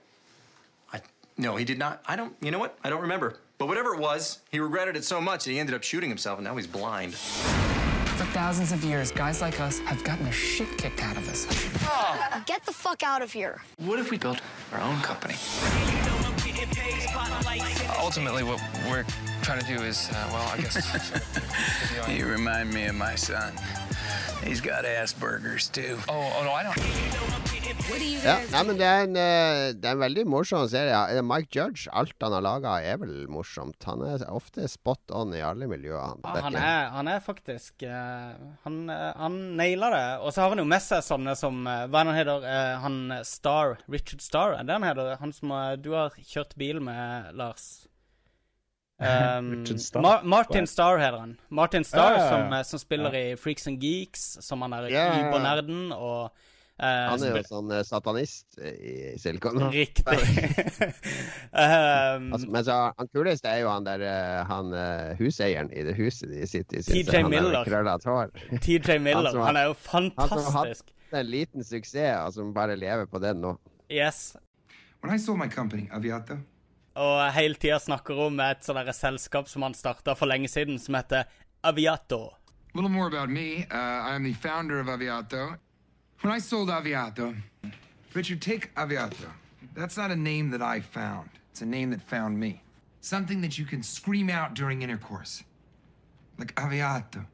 [1.39, 2.03] I, no, he did not.
[2.07, 2.79] I don't, you know what?
[2.85, 3.37] I don't remember.
[3.59, 6.39] But whatever it was, he regretted it so much that he ended up shooting himself
[6.39, 7.15] and now he's blind.
[7.15, 11.47] For thousands of years, guys like us have gotten the shit kicked out of us.
[12.47, 13.61] Get the fuck out of here.
[13.79, 14.41] What if we built
[14.73, 15.35] our own company?
[18.01, 19.05] Ultimately, what we're
[19.43, 20.77] trying to do is, uh, well, I guess.
[22.09, 23.53] You remind me of my son.
[24.45, 25.99] He's got Asperger's too.
[26.09, 26.79] Oh, oh no, I don't.
[27.89, 30.65] What do you Ja, nei, men det er, en, eh, det er en veldig morsom
[30.71, 31.23] serie.
[31.25, 33.77] Mike Judge, alt han har laga, er vel morsomt.
[33.89, 36.01] Han er ofte spot on i alle miljøer.
[36.25, 40.07] Han, han, er, han er faktisk eh, Han, han nailer det.
[40.23, 42.49] Og så har han jo med seg sånne som eh, Hva er han heter?
[42.55, 42.99] Eh, han
[43.29, 43.79] Star.
[43.89, 45.15] Richard Star, er det han heter?
[45.23, 47.88] Han som eh, du har kjørt bil med, Lars.
[48.99, 49.65] Um,
[50.03, 51.37] Ma Martin Starr heter han.
[51.49, 52.65] Martin Starr, Ja, ja, ja.
[52.65, 55.29] som, som spiller i Freaks and Geeks, som han er Ja, ja, ja.
[55.29, 56.33] übernerden, og
[56.83, 59.63] uh, Han er jo sånn eh, satanist i Silicon.
[59.71, 60.03] Riktig.
[61.55, 64.75] um, altså, men så han kuleste er jo han der eh, Han
[65.23, 67.05] huseieren i det huset de sitter i.
[67.05, 67.63] TJ Han Miller.
[68.03, 68.35] hår.
[68.59, 69.31] TJ Miller.
[69.31, 70.35] som Han er jo fantastisk.
[70.35, 70.85] Han som har hatt
[71.23, 73.55] en liten suksess, og som bare lever på den nå.
[73.89, 74.35] Yes.
[75.01, 76.43] When I saw my company, Aviato,
[76.99, 80.99] Og hele tida snakker om et sånt selskap som han starta for lenge siden, som
[80.99, 81.29] heter
[81.63, 82.35] Aviato.
[82.75, 83.67] A little more about me.
[83.71, 85.59] Uh, I the founder of Aviato.
[86.21, 87.35] when I sold Aviato,
[88.15, 89.31] Richard, take Aviato.
[89.75, 91.31] That's not a name that I found.
[91.53, 92.63] It's a name that found me.
[93.01, 95.45] Something that you can scream out during intercourse.
[96.39, 97.25] Like Aviato.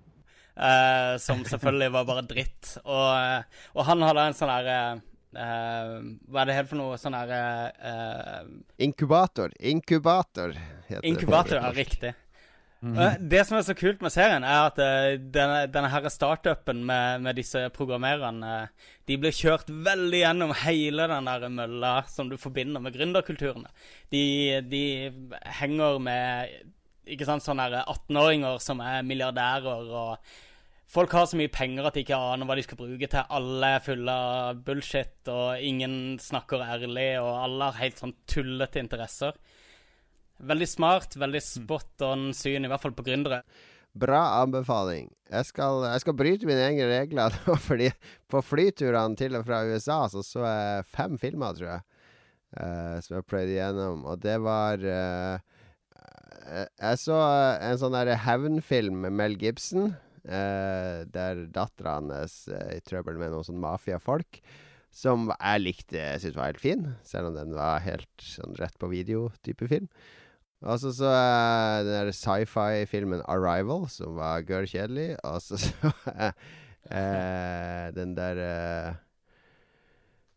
[0.56, 2.76] Uh, som selvfølgelig var bare dritt.
[2.84, 3.42] Og, eh,
[3.74, 5.02] og han hadde en sånn
[5.36, 7.40] derre Hva er det helt for noe sånn herre
[7.78, 8.50] uh,
[8.82, 9.54] Inkubator.
[9.60, 10.54] Inkubator
[10.88, 11.64] heter Inkubator, det.
[11.64, 12.14] ja, riktig.
[12.84, 16.82] Eh, Det som er så kult med serien, er at uh, denne, denne her startupen
[16.84, 22.28] med, med disse programmererne eh, De blir kjørt veldig gjennom hele den der mølla som
[22.28, 23.72] du forbinder med gründerkulturene.
[24.12, 24.84] De, de
[25.60, 26.56] henger med
[27.04, 30.36] ikke sant, sånne 18-åringer som er milliardærer, og
[30.90, 33.34] folk har så mye penger at de ikke aner hva de skal bruke til.
[33.38, 38.82] Alle er fulle av bullshit, og ingen snakker ærlig, og alle har helt sånn tullete
[38.82, 39.38] interesser.
[40.44, 43.44] Veldig smart, veldig spot on syn, i hvert fall på gründere.
[43.94, 45.12] Bra anbefaling.
[45.30, 47.92] Jeg skal, jeg skal bryte mine egne regler, nå, fordi
[48.30, 51.84] på flyturene til og fra USA så så jeg fem filmer, tror jeg,
[52.58, 54.02] uh, som jeg pløyde igjennom.
[54.10, 55.38] Og det var eh,
[56.42, 57.20] eh, Jeg så
[57.62, 59.94] en sånn hevnfilm med Mel Gibson,
[60.24, 64.40] eh, der dattera hans er i trøbbel med noen sånn mafiafolk.
[64.94, 68.76] Som jeg likte, jeg syntes var helt fin, selv om den var helt sånn rett
[68.78, 69.88] på video-type film.
[70.64, 75.16] Og så så jeg den der sci-fi-filmen 'Arrival', som var gørr kjedelig.
[75.26, 75.90] Og så så
[76.90, 78.38] eh, den der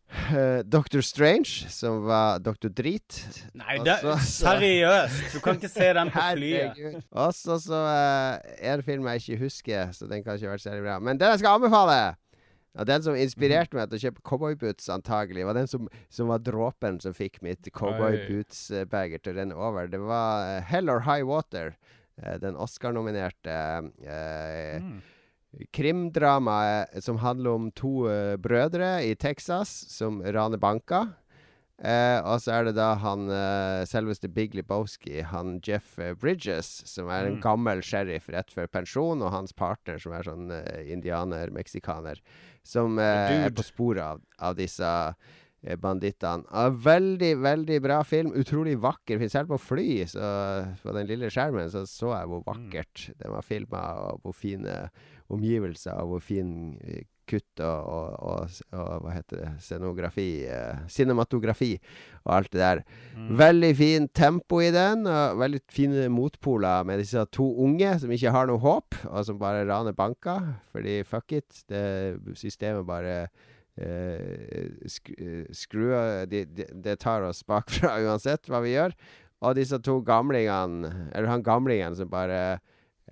[0.10, 2.70] eh, eh, Strange, som var Dr.
[2.70, 3.18] Drit.
[3.54, 5.34] Nei, det, så- seriøst!
[5.34, 7.04] Du kan ikke se den på flyet.
[7.12, 7.82] Og så så
[8.60, 11.00] er det film jeg ikke husker, så den kan ikke ha vært særlig bra.
[11.00, 12.16] Men den jeg skal anbefale!
[12.78, 16.44] Og den som inspirerte meg til å kjøpe cowboyboots, antagelig, var den som, som var
[16.46, 19.90] dråpen som fikk mitt cowboyboots-bager til å renne over.
[19.90, 21.74] Det var uh, Hell or High Water,
[22.22, 23.58] eh, den Oscar-nominerte
[24.06, 24.78] eh,
[25.74, 31.14] krimdramaet som handler om to uh, brødre i Texas som raner banker.
[31.78, 36.72] Uh, og så er det da han uh, selveste Big Lebowski, han Jeff eh, Bridges,
[36.90, 37.42] som er en Mm.
[37.44, 42.18] gammel sheriff rett før pensjon, og hans partner, som er sånn eh, indianer-meksikaner,
[42.66, 46.50] som eh, er på sporet av, av disse eh, bandittene.
[46.82, 48.34] Veldig, veldig bra film.
[48.34, 49.20] Utrolig vakker.
[49.22, 49.30] film.
[49.30, 50.32] Selv på fly, så
[50.82, 54.90] på den lille skjermen, så så jeg hvor vakkert den var filma, og hvor fine
[55.34, 56.52] omgivelser, og hvor fin
[56.84, 61.74] eh, kutt og, og, og, og hva heter det, scenografi eh, Cinematografi
[62.24, 62.84] og alt det der.
[63.18, 63.34] Mm.
[63.42, 68.34] Veldig fin tempo i den, og veldig fine motpoler med disse to unge som ikke
[68.36, 70.54] har noe håp, og som bare raner banker.
[70.76, 73.20] Fordi fuck it, det systemet bare
[73.78, 78.96] eh, sk eh, det de, de tar oss bakfra uansett hva vi gjør.
[79.46, 82.58] Og disse to gamlingene, eller han gamlingen som bare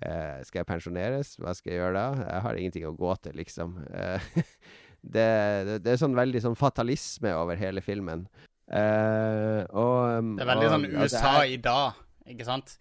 [0.02, 1.36] eh, Skal jeg pensjoneres?
[1.40, 2.24] Hva skal jeg gjøre da?
[2.32, 3.76] Jeg har ingenting å gå til, liksom.
[3.92, 4.20] Eh,
[5.16, 5.28] det,
[5.68, 8.26] det, det er sånn veldig sånn fatalisme over hele filmen.
[8.66, 11.94] Eh, og um, Det er veldig og- sånn USA er- i dag,
[12.26, 12.76] ikke sant?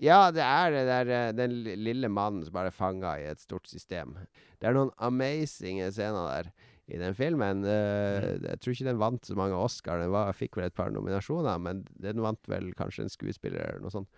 [0.00, 3.38] ja, det er det der, eh, den lille mannen som bare er fanga i et
[3.42, 4.14] stort system.
[4.58, 6.52] Det er noen amazing scener der
[6.88, 7.60] i den filmen.
[7.68, 10.00] Eh, Jeg tror ikke den vant så mange Oscar.
[10.00, 13.80] Den var, fikk vel et par nominasjoner, men den vant vel kanskje en skuespiller eller
[13.84, 14.08] noe sånt.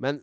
[0.00, 0.22] Men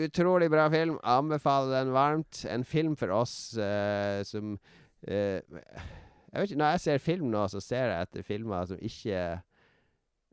[0.00, 0.96] utrolig bra film.
[1.04, 2.44] Anbefaler den varmt.
[2.48, 7.44] En film for oss uh, som uh, Jeg vet ikke, Når jeg ser film nå,
[7.52, 9.40] så ser jeg etter filmer som ikke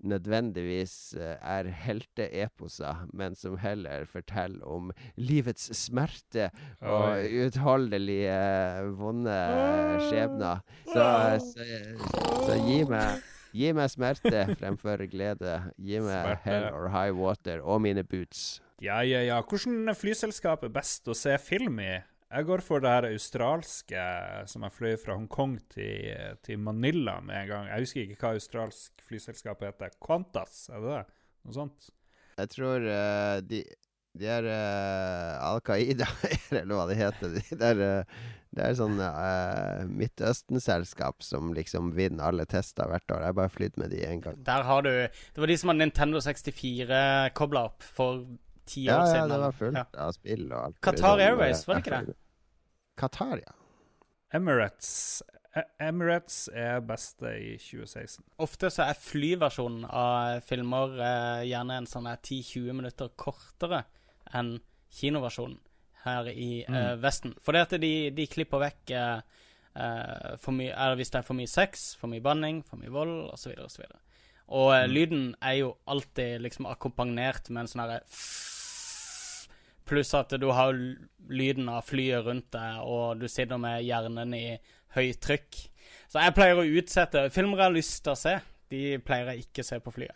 [0.06, 8.36] nødvendigvis eh, er helteeposer, men som heller forteller om livets smerte og uutholdelige,
[9.00, 9.40] vonde
[10.06, 10.62] skjebner.
[10.86, 11.08] Så,
[11.42, 13.26] så, så gi meg
[13.58, 15.56] Gi meg smerte fremfor glede.
[15.82, 16.42] Gi meg Smerte.
[16.44, 18.60] hell or high water og mine boots.
[18.84, 19.40] Ja, ja, ja.
[19.42, 21.96] Hvilket flyselskap er best å se film i?
[22.28, 24.04] Jeg går for det her australske
[24.52, 27.70] som jeg fløy fra Hongkong til, til Manila med en gang.
[27.72, 29.96] Jeg husker ikke hva australsk flyselskap heter.
[30.04, 31.04] Qantas, er det det?
[31.48, 31.92] Noe sånt?
[32.38, 33.64] Jeg tror uh, de
[34.18, 36.08] de er uh, Al Qaida,
[36.60, 37.36] eller hva det heter.
[37.38, 43.22] De der, uh, det er sånn uh, Midtøsten-selskap som liksom vinner alle tester hvert år.
[43.22, 44.40] Jeg har bare flydd med de én gang.
[44.48, 47.02] Der har du Det var de som hadde Nintendo 64
[47.38, 48.26] kobla opp for
[48.68, 49.86] ti Ja, år ja, ja, det var fullt Ja.
[50.08, 50.82] av spill og alt.
[50.82, 52.16] Qatar Airways, eh, var det ikke det?
[52.98, 53.54] Qatar, ja.
[54.34, 55.24] Emirates.
[55.56, 58.24] E- Emirates er beste i 2016.
[58.44, 63.86] Ofte så er flyversjonen av filmer eh, gjerne en sånn 10-20 minutter kortere
[64.36, 64.58] enn
[65.00, 65.58] kinoversjonen
[66.04, 67.02] her i eh, Mm.
[67.02, 67.34] Vesten.
[67.42, 69.22] For det at de, de klipper vekk eh,
[69.76, 73.56] eh, Eller hvis det er for mye sex, for mye banning, for mye vold osv.
[73.58, 73.64] osv.
[73.64, 74.04] Og så
[74.50, 74.92] og Mm.
[74.94, 78.02] lyden er jo alltid liksom akkompagnert med en sånn herre
[79.88, 80.76] Pluss at du har
[81.28, 84.46] lyden av flyet rundt deg, og du sitter med hjernen i
[84.96, 85.60] høytrykk.
[86.12, 88.38] Så jeg pleier å utsette Filmer jeg har lyst til å se,
[88.72, 90.16] de pleier jeg ikke å se på flyet.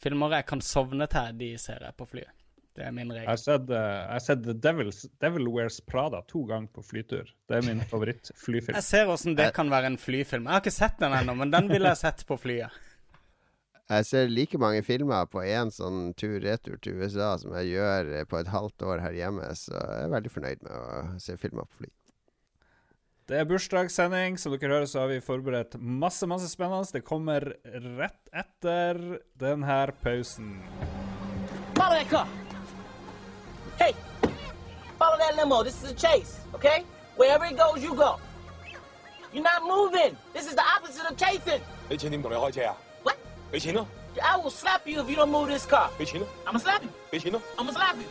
[0.00, 2.30] Filmer jeg kan sovne til, de ser jeg på flyet.
[2.78, 3.28] Det er min Jeg regel.
[3.28, 7.26] har sett, eh, jeg har sett The Devil's, Devil Wears Prada to ganger på flytur.
[7.50, 8.76] Det er min favorittflyfilm.
[8.78, 10.46] Jeg ser åssen det kan være en flyfilm.
[10.46, 12.70] Jeg har ikke sett den ennå, men den ville jeg sett på flyet.
[13.89, 18.25] Jeg ser like mange filmer på én sånn tur-retur til USA som jeg gjør eh,
[18.25, 21.67] på et halvt år her hjemme, så jeg er veldig fornøyd med å se filmer
[21.69, 21.91] på fly.
[23.25, 24.37] Det er bursdagssending.
[24.37, 26.93] Som dere hører, så har vi forberedt masse masse spennende.
[26.93, 27.45] Det kommer
[27.97, 28.99] rett etter
[29.41, 30.59] den her pausen.
[31.77, 32.27] Follow that car.
[33.79, 33.93] Hey,
[34.97, 35.63] follow that limo.
[35.63, 36.85] This is a chase, okay?
[37.17, 38.17] Wherever it goes, you go.
[39.33, 40.15] You're not moving.
[40.33, 41.61] This is the opposite of chasing.
[41.89, 42.77] 俾錢點同你開車啊？
[43.50, 43.86] 没钱呢。
[44.20, 45.90] I will slap you if you don't move this car。
[46.46, 46.90] I'm slapping。
[47.58, 48.06] I'm slapping。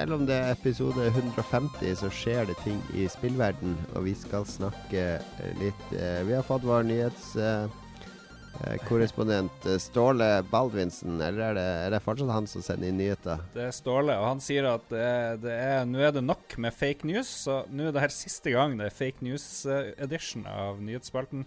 [0.00, 4.46] Selv om det er episode 150, så skjer det ting i spillverden, og vi skal
[4.48, 11.68] snakke eh, litt eh, Vi har fått vår nyhetskorrespondent eh, Ståle Baldvinsen, eller er det,
[11.84, 13.36] er det fortsatt han som sender inn nyheter?
[13.52, 16.56] Det er Ståle, og han sier at det er, det er, nå er det nok
[16.56, 17.28] med fake news.
[17.44, 21.44] Så nå er det her siste gang det er fake news eh, edition av nyhetsspalten.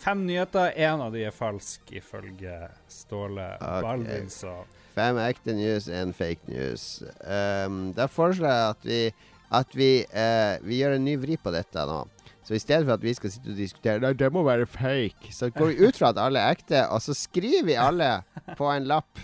[0.00, 3.84] Fem nyheter, én av de er falsk, ifølge Ståle okay.
[3.84, 4.64] Baldvinsson.
[4.94, 7.02] Fem ekte news, én fake news.
[7.22, 9.02] Um, da foreslår jeg at vi,
[9.60, 12.02] at vi, uh, vi gjør en ny vri på dette nå.
[12.46, 15.30] Så i stedet for at vi skal sitte og diskutere Nei, det må være fake,
[15.36, 18.16] så går vi ut fra at alle er ekte, og så skriver vi alle
[18.58, 19.20] på en lapp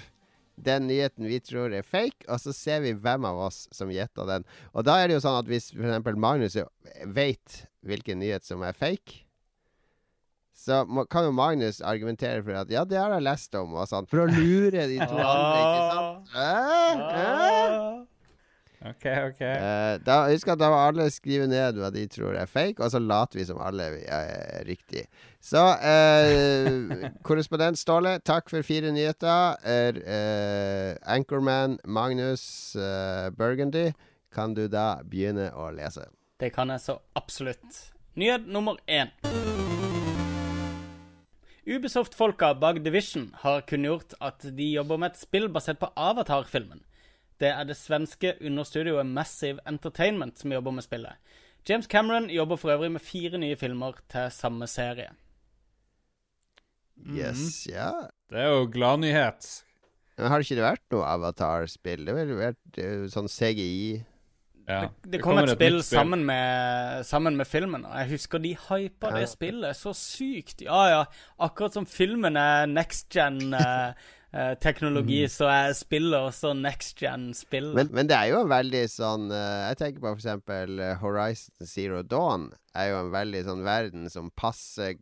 [0.57, 4.29] den nyheten vi tror er fake, og så ser vi hvem av oss som gjetter
[4.31, 4.47] den.
[4.73, 6.17] Og da er det jo sånn at hvis f.eks.
[6.17, 6.57] Magnus
[7.05, 9.26] vet hvilken nyhet som er fake,
[10.57, 13.89] så må, kan jo Magnus argumentere for at ja, det har jeg lest om, og
[13.91, 16.37] sånn, for å lure de to andre, ikke sant?
[16.41, 17.07] Eh?
[17.21, 18.05] Eh?
[18.87, 19.41] OK, OK.
[19.41, 22.93] Eh, da, husk at da må alle skrive ned hva de tror er fake, og
[22.93, 25.07] så later vi som alle er riktig.
[25.45, 26.69] Så eh,
[27.27, 29.57] korrespondent Ståle, takk for fire nyheter.
[29.67, 33.91] Er, eh, Anchorman Magnus eh, Burgundy,
[34.35, 36.09] kan du da begynne å lese?
[36.41, 37.87] Det kan jeg så absolutt.
[38.17, 39.13] Nyhet nummer én.
[41.67, 46.85] Ubisoft-folka bak Division har kunngjort at de jobber med et spill basert på Avatar-filmen.
[47.43, 51.19] Det er det svenske understudioet Massive Entertainment som jobber med spillet.
[51.67, 55.11] James Cameron jobber for øvrig med fire nye filmer til samme serie.
[57.03, 57.91] Yes, ja.
[58.31, 59.49] Det er jo gladnyhet.
[60.17, 62.07] Har ikke vært noe Avatar-spill?
[62.07, 64.05] Det har vel vært sånn CGI
[64.67, 64.91] Ja.
[65.07, 69.29] Det kom et spill sammen med, sammen med filmen, og jeg husker de hypa det
[69.31, 70.67] spillet så sykt.
[70.67, 71.05] Ja, ja.
[71.47, 77.75] Akkurat som filmen er next gen-teknologi, så er spillet også next gen-spill.
[77.79, 81.67] Men, men det er jo en veldig sånn eh, Jeg tenker på eksempel eh, Horizon
[81.67, 84.95] Zero Dawn er jo en veldig sånn verden som passer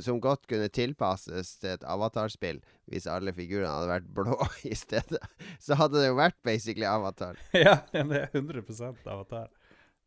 [0.00, 4.38] Som godt kunne tilpasses til et avatarspill hvis alle figurene hadde vært blå
[4.72, 5.20] i stedet.
[5.60, 7.36] Så hadde det jo vært basically avatar.
[7.66, 9.50] ja, det er 100% avatar.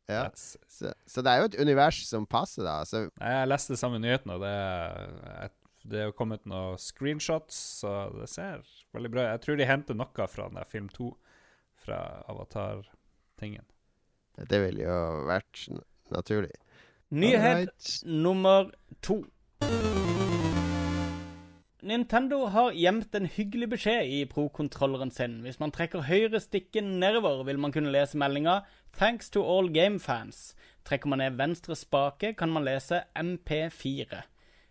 [0.10, 0.30] Ja.
[0.36, 2.82] Så, så det er jo et univers som passer, da.
[2.86, 5.54] Så Jeg leste samme nyheten, og det er,
[5.86, 9.32] det er jo kommet noen screenshots, så det ser veldig bra ut.
[9.34, 11.10] Jeg tror de henter noe fra den der film 2,
[11.86, 12.00] fra
[12.32, 13.66] Avatar-tingen.
[14.50, 15.66] det ville jo vært
[16.14, 16.54] naturlig.
[17.16, 18.72] Nyhet nummer
[19.06, 19.22] to.
[21.86, 25.36] Nintendo har gjemt en hyggelig beskjed i Pro-kontrolleren sin.
[25.46, 28.64] Hvis man trekker høyre stikken nedover, vil man kunne lese meldinga
[28.98, 30.56] 'Thanks to all game fans'.
[30.86, 34.24] Trekker man ned venstre spake, kan man lese MP4.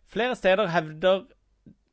[0.07, 1.25] Flere steder hevder,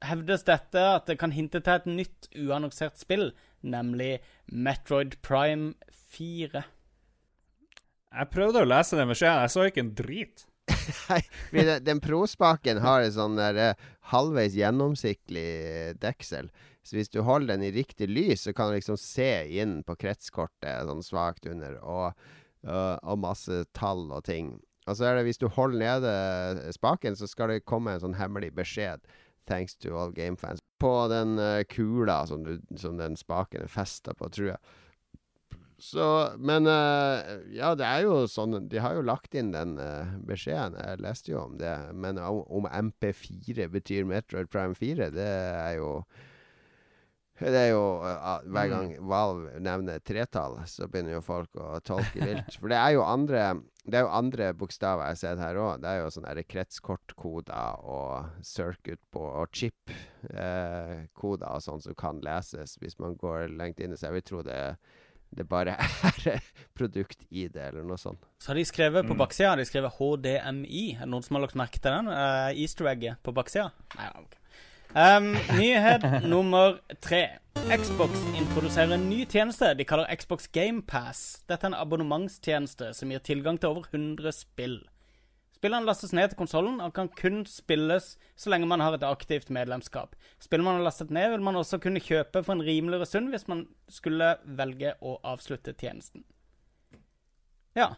[0.01, 5.73] hevdes dette at det kan hinte til et nytt uannonsert spill, nemlig Metroid Prime
[6.09, 6.63] 4.
[8.11, 10.47] Jeg prøvde å lese den beskjeden, jeg så ikke en drit.
[11.09, 16.51] Nei, den, den, prospaken har en sånn der eh, halvveis gjennomsiktig eh, deksel.
[16.83, 19.29] Så hvis du holder den i riktig lys, så kan du liksom se
[19.61, 22.17] inn på kretskortet sånn svakt under, og,
[22.65, 24.55] uh, og masse tall og ting.
[24.89, 28.17] Og så er det hvis du holder nede spaken, så skal det komme en sånn
[28.17, 29.05] hemmelig beskjed.
[29.49, 30.63] Thanks to all game fans.
[30.81, 34.61] På den uh, kula som, du, som den spaken er festa på, tror jeg.
[35.81, 40.13] Så, men uh, ja, det er jo sånn De har jo lagt inn den uh,
[40.29, 40.77] beskjeden.
[40.77, 41.73] Jeg leste jo om det.
[41.97, 46.05] Men om, om MP4 betyr Metroid Prime 4, det er jo
[47.41, 52.21] Det er jo eh, Hver gang Valve nevner tretall, så begynner jo folk å tolke
[52.21, 52.53] vilt.
[52.61, 55.81] For det er jo andre Det er jo andre bokstaver jeg har sett her òg.
[55.81, 62.77] Det er jo sånne kretskortkoder og circuit på og chip-koder og sånn som kan leses
[62.77, 63.97] hvis man går lengt inn.
[63.97, 64.77] Så jeg vil tro det
[65.35, 66.41] det bare er
[66.77, 68.19] produkt i det, eller noe sånt.
[68.41, 69.19] Så har de skrevet på Mm.
[69.23, 70.83] baksida har de skrevet HDMI.
[70.97, 72.07] Er det noen som har lagt merke til den?
[72.11, 73.69] Uh, Easter egget på baksida?
[73.97, 74.37] Nei, ok.
[74.91, 76.03] Um, nyhet
[76.33, 77.21] nummer tre.
[77.71, 81.43] Xbox introduserer en ny tjeneste de kaller Xbox GamePass.
[81.47, 84.81] Dette er en abonnementstjeneste som gir tilgang til over 100 spill.
[85.61, 89.51] Spillene lastes ned til konsollen og kan kun spilles så lenge man har et aktivt
[89.53, 90.15] medlemskap.
[90.41, 93.45] Spillene man har lastet ned, vil man også kunne kjøpe for en rimeligere sum hvis
[93.45, 96.23] man skulle velge å avslutte tjenesten.
[97.77, 97.91] Ja.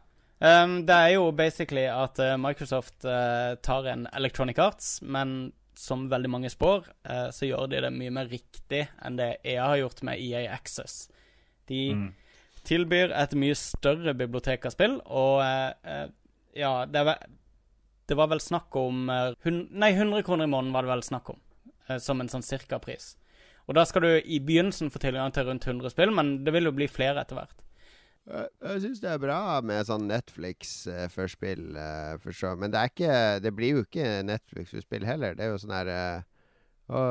[0.44, 6.10] Um, det er jo basically at uh, Microsoft uh, tar en Electronic Arts, men som
[6.12, 9.80] veldig mange spår, uh, så gjør de det mye mer riktig enn det EA har
[9.86, 11.06] gjort med EA Access.
[11.72, 12.10] De Mm.
[12.68, 15.40] tilbyr et mye større bibliotek av spill, og
[16.56, 17.24] ja, det var,
[18.10, 21.06] det var vel snakk om eh, hun, Nei, 100 kroner i måneden var det vel
[21.06, 21.42] snakk om,
[21.88, 23.14] eh, som en sånn cirka-pris.
[23.68, 26.68] Og da skal du i begynnelsen få tilgang til rundt 100 spill, men det vil
[26.68, 27.64] jo bli flere etter hvert.
[28.24, 32.54] Jeg, jeg syns det er bra med sånn Netflix eh, for spill, eh, for så.
[32.60, 35.36] Men det er ikke Det blir jo ikke Netflix for spill heller.
[35.36, 36.30] Det er jo sånn her eh,
[36.94, 37.02] Å,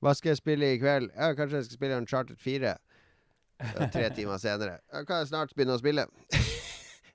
[0.00, 1.12] hva skal jeg spille i kveld?
[1.12, 2.76] Ja, kanskje jeg skal spille Uncharted 4.
[3.60, 4.80] Ja, tre timer senere.
[4.92, 6.08] Jeg kan snart begynne å spille?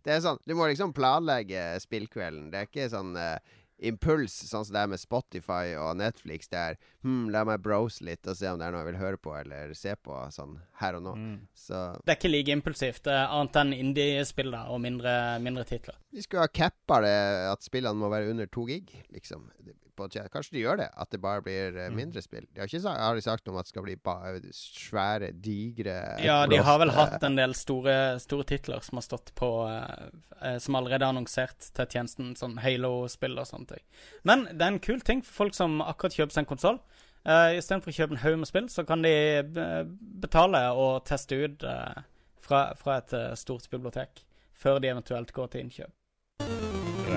[0.06, 2.51] Det er sånn Du må liksom planlegge spillkvelden.
[2.53, 3.38] Det er ikke sånn uh,
[3.78, 6.49] impuls, sånn som det er med Spotify og Netflix.
[6.51, 9.01] Det er hm, la meg browse litt og se om det er noe jeg vil
[9.01, 11.15] høre på eller se på sånn her og nå.
[11.55, 15.97] Så Det er ikke like impulsivt, eh, annet enn indie-spill da, og mindre, mindre titler.
[16.11, 17.15] Vi skulle ha cappa det
[17.51, 19.49] at spillene må være under to gig, liksom.
[19.95, 22.43] Kanskje de gjør det, at det bare blir eh, mindre spill.
[22.51, 25.93] De har ikke sagt, har de sagt noe om at det skal bli svære, digre
[26.19, 30.57] Ja, de har vel hatt en del store, store titler som har stått på eh,
[30.59, 33.86] Som allerede er annonsert til tjenesten, sånn Halo-spill og sånne ting.
[34.28, 36.84] Men det er en kul ting for folk som akkurat kjøper seg en konsoll.
[37.26, 39.11] Uh, Istedenfor å kjøpe en haug med spill, så kan de
[39.41, 39.80] eh,
[40.21, 42.03] betale og teste ut uh,
[42.38, 44.21] fra, fra et uh, stort bibliotek
[44.53, 45.93] før de eventuelt går til innkjøp.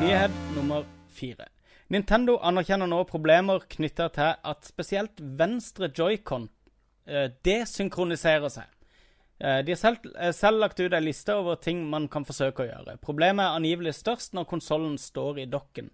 [0.01, 1.51] Nyhet nummer fire.
[1.93, 8.73] Nintendo anerkjenner nå problemer knytta til at spesielt venstre joycon uh, desynkroniserer seg.
[9.41, 12.65] Eh, De har selv, eh, selv lagt ut ei liste over ting man kan forsøke
[12.65, 12.97] å gjøre.
[12.99, 15.91] Problemet er angivelig størst når konsollen står i dokken.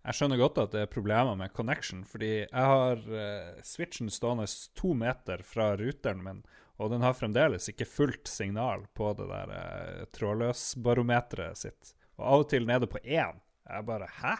[0.00, 4.46] Jeg skjønner godt at det er problemer med connection, fordi jeg har uh, switchen stående
[4.78, 6.42] to meter fra ruteren min,
[6.80, 11.92] og den har fremdeles ikke fullt signal på det der uh, trådløsbarometeret sitt.
[12.16, 13.42] Og av og til nede på én.
[13.68, 14.38] Jeg bare Hæ?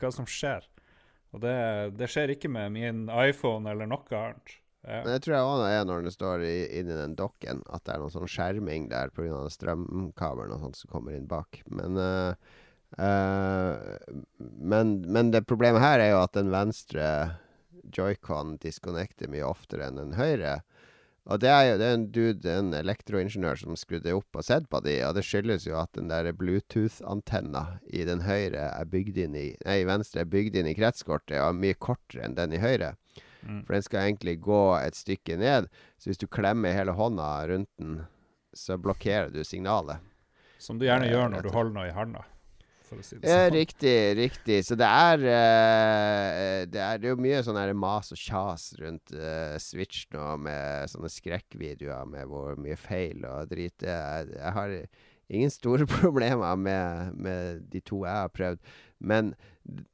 [0.00, 0.64] Hva som skjer?
[1.34, 1.56] Og det,
[1.96, 4.56] det skjer ikke med min iPhone eller noe annet.
[4.80, 5.02] Ja.
[5.04, 7.94] Men det tror jeg òg er når den står i, inni den dokken, at det
[7.94, 9.42] er noen sånn skjerming der pga.
[9.52, 11.60] strømkabelen og sånt som kommer inn bak.
[11.68, 12.56] Men eh,
[12.98, 13.76] eh,
[14.38, 17.06] men, men det problemet her er jo at den venstre
[17.94, 20.60] joycon disconnecter mye oftere enn den høyre.
[21.30, 24.66] Og det er jo det er en dude, en elektroingeniør, som skrudde opp og sett
[24.72, 29.20] på de, og det skyldes jo at den der Bluetooth-antenna i den høyre er bygd
[29.26, 32.38] inn i Nei, i venstre er bygd inn i kretskortet og er mye kortere enn
[32.38, 32.94] den i høyre.
[33.44, 33.62] Mm.
[33.66, 35.68] For den skal egentlig gå et stykke ned,
[36.00, 38.00] så hvis du klemmer hele hånda rundt den,
[38.56, 40.02] så blokkerer du signalet.
[40.60, 42.24] Som du gjerne Eh, gjør når du holder noe i handa.
[42.90, 43.54] For å si det Ja, sånn.
[43.54, 44.58] riktig, riktig.
[44.66, 49.14] Så det er uh, Det er det jo mye sånn her mas og kjas rundt
[49.14, 54.34] uh, Switch nå, med sånne skrekkvideoer med hvor mye feil og drit det er.
[54.34, 54.76] Jeg har
[55.30, 58.62] ingen store problemer med, med de to jeg har prøvd,
[58.98, 59.34] men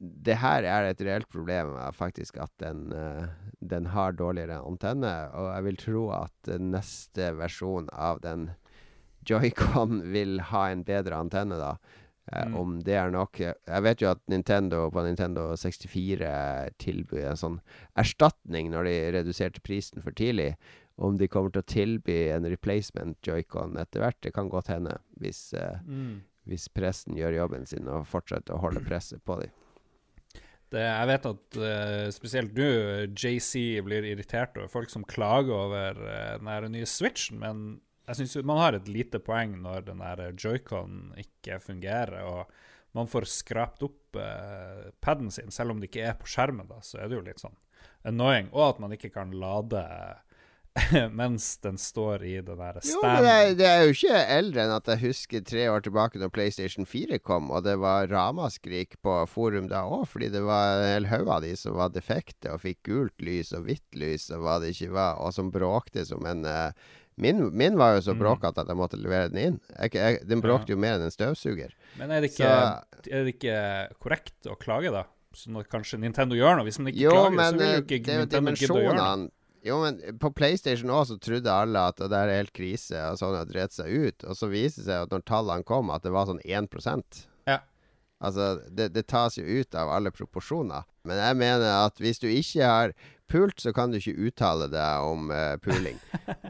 [0.01, 3.27] det her er et reelt problem, faktisk at den, eh,
[3.61, 8.51] den har dårligere antenne, og jeg vil tro at neste versjon av den
[9.27, 11.75] Joy-Con vil ha en bedre antenne da.
[12.33, 12.57] Eh, Mm.
[12.57, 17.61] Om det er nok Jeg vet jo at Nintendo på Nintendo 64 tilbyr en sånn
[17.97, 20.57] erstatning når de reduserte prisen for tidlig.
[20.99, 24.99] Om de kommer til å tilby en replacement Joy-Con etter hvert, det kan godt hende.
[25.21, 26.23] Hvis, eh, Mm.
[26.49, 29.51] hvis pressen gjør jobben sin og fortsetter å holde presset på dem.
[30.73, 35.93] Det, jeg vet at uh, spesielt du, JC, blir irritert over folk som klager over
[35.95, 40.29] uh, den nye Switchen, men jeg syns man har et lite poeng når den der
[40.39, 42.53] joycon ikke fungerer, og
[42.97, 46.79] man får skrapt opp eh, paden sin, selv om det ikke er på skjermen, da,
[46.81, 47.57] så er det jo litt sånn
[48.09, 48.49] annoying.
[48.55, 49.83] Og at man ikke kan lade
[51.17, 52.93] mens den står i den der standen.
[52.93, 55.85] Jo, men det, er- det er jo ikke eldre enn at jeg husker tre år
[55.87, 60.43] tilbake når PlayStation 4 kom, og det var ramaskrik på forum da òg, fordi det
[60.45, 63.97] var en hel haug av de som var defekte og fikk gult lys og hvitt
[63.97, 66.71] lys og hva det ikke var, og som bråkte som en eh,
[67.19, 68.21] Min, min var jo så Mm.
[68.21, 69.61] bråkete at jeg måtte levere den inn.
[69.81, 71.71] Jeg, jeg, den bråkte jo mer enn en støvsuger.
[71.97, 73.61] Men er det, ikke, Så- er det ikke
[73.99, 75.05] korrekt å klage, da?
[75.37, 76.65] Sånn at kanskje Nintendo gjør noe?
[76.69, 78.77] Hvis man ikke Jo, klager, men så vil eh, jo ikke det er Nintendo gidde
[78.77, 79.31] å gjøre noe.
[79.67, 83.19] Jo, men på PlayStation òg så trodde alle at det der er helt krise, og
[83.19, 84.25] sånn har drevet seg ut.
[84.25, 87.59] Og så viser det seg at når tallene kom, at det var sånn 1% Ja.
[88.23, 90.85] Altså, det, det tas jo ut av alle proporsjoner.
[91.05, 92.93] Men jeg mener at hvis du ikke har
[93.31, 95.99] pult, så kan du ikke uttale deg om uh, puling.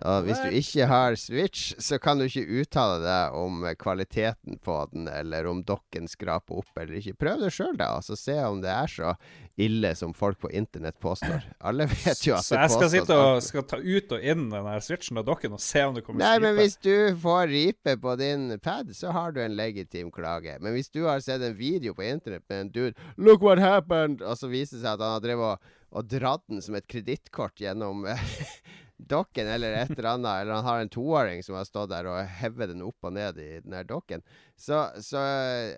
[0.03, 4.61] Og hvis du ikke har Switch, så kan du ikke uttale deg om eh, kvaliteten
[4.65, 7.17] på den, eller om dokken skraper opp eller ikke.
[7.25, 9.15] Prøv det sjøl, da, og så se om det er så
[9.57, 11.45] ille som folk på internett påstår.
[11.65, 14.69] Alle vet jo at Så jeg skal sitte og skal ta ut og inn den
[14.69, 17.97] her switchen av dokken og se om det kommer Nei, men hvis du får ripe
[18.03, 20.59] på din pad, så har du en legitim klage.
[20.61, 24.23] Men hvis du har sett en video på internett med en dude 'Look what happened!'
[24.23, 26.89] og så viser det seg at han har drevet og, og dratt den som et
[26.89, 28.05] kredittkort gjennom
[28.97, 32.31] dokken eller et eller annet, eller han har en toåring som har stått der og
[32.41, 34.23] hevet den opp og ned i den her dokken,
[34.57, 35.21] så, så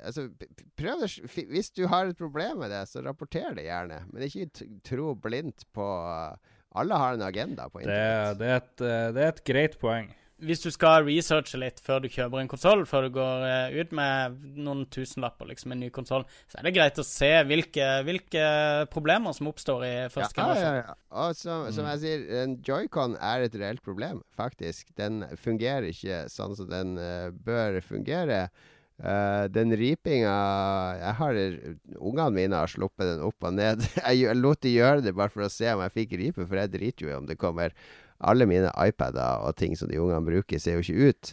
[0.07, 0.29] altså,
[0.79, 1.11] prøv det.
[1.51, 4.05] Hvis du har et problem med det, så rapporter det gjerne.
[4.13, 5.89] Men ikke tro blindt på,
[6.79, 8.39] Alle har en agenda på Det, internett.
[8.39, 10.11] det, er et, eh, det er et greit poeng.
[10.39, 13.95] Hvis du skal researche litt før du kjøper en konsoll, før du går eh, ut
[13.97, 18.45] med noen tusenlapper, liksom en ny konsoll, så er det greit å se hvilke, hvilke
[18.93, 20.79] problemer som oppstår i første Ja, generasjon.
[20.79, 20.97] ja, ja.
[21.25, 24.95] Og som, som jeg sier, en joycon er et reelt problem, faktisk.
[25.01, 28.47] Den fungerer ikke sånn som den uh, bør fungere.
[28.99, 30.33] Uh, den ripinga
[30.99, 31.37] Jeg har
[32.03, 33.85] Ungene mine har sluppet den opp og ned.
[34.03, 36.73] jeg, lot de gjøre det bare for å se om jeg fikk ripe, for jeg
[36.75, 37.75] driter jo i om det kommer
[38.21, 41.33] Alle mine iPader og ting som de ungene bruker, ser jo ikke ut.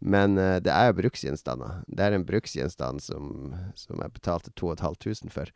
[0.00, 1.80] Men uh, det er jo bruksgjenstander.
[1.88, 5.52] Det er en bruksgjenstand som, som jeg betalte 2500 for.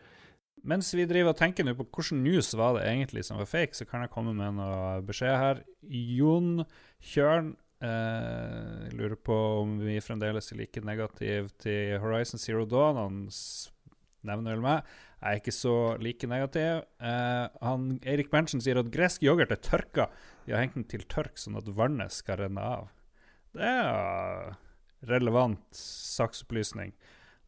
[0.60, 3.76] Mens vi driver og tenker nå på hvilken news var det egentlig som var fake,
[3.76, 5.62] så kan jeg komme med noe beskjed her.
[5.88, 6.66] Jon
[7.12, 13.00] Kjørn eh, lurer på om vi fremdeles er like negativ til Horizon Zero Dawn.
[13.00, 13.22] Han
[14.28, 14.98] nevner vel meg.
[15.20, 16.80] Jeg er ikke så like negativ.
[17.04, 20.08] Eh, han, Eirik Berntsen sier at gresk yoghurt er tørka.
[20.46, 22.88] De har hengt den til tørk, sånn at vannet skal renne av.
[23.52, 24.54] Det er
[25.10, 26.94] relevant saksopplysning.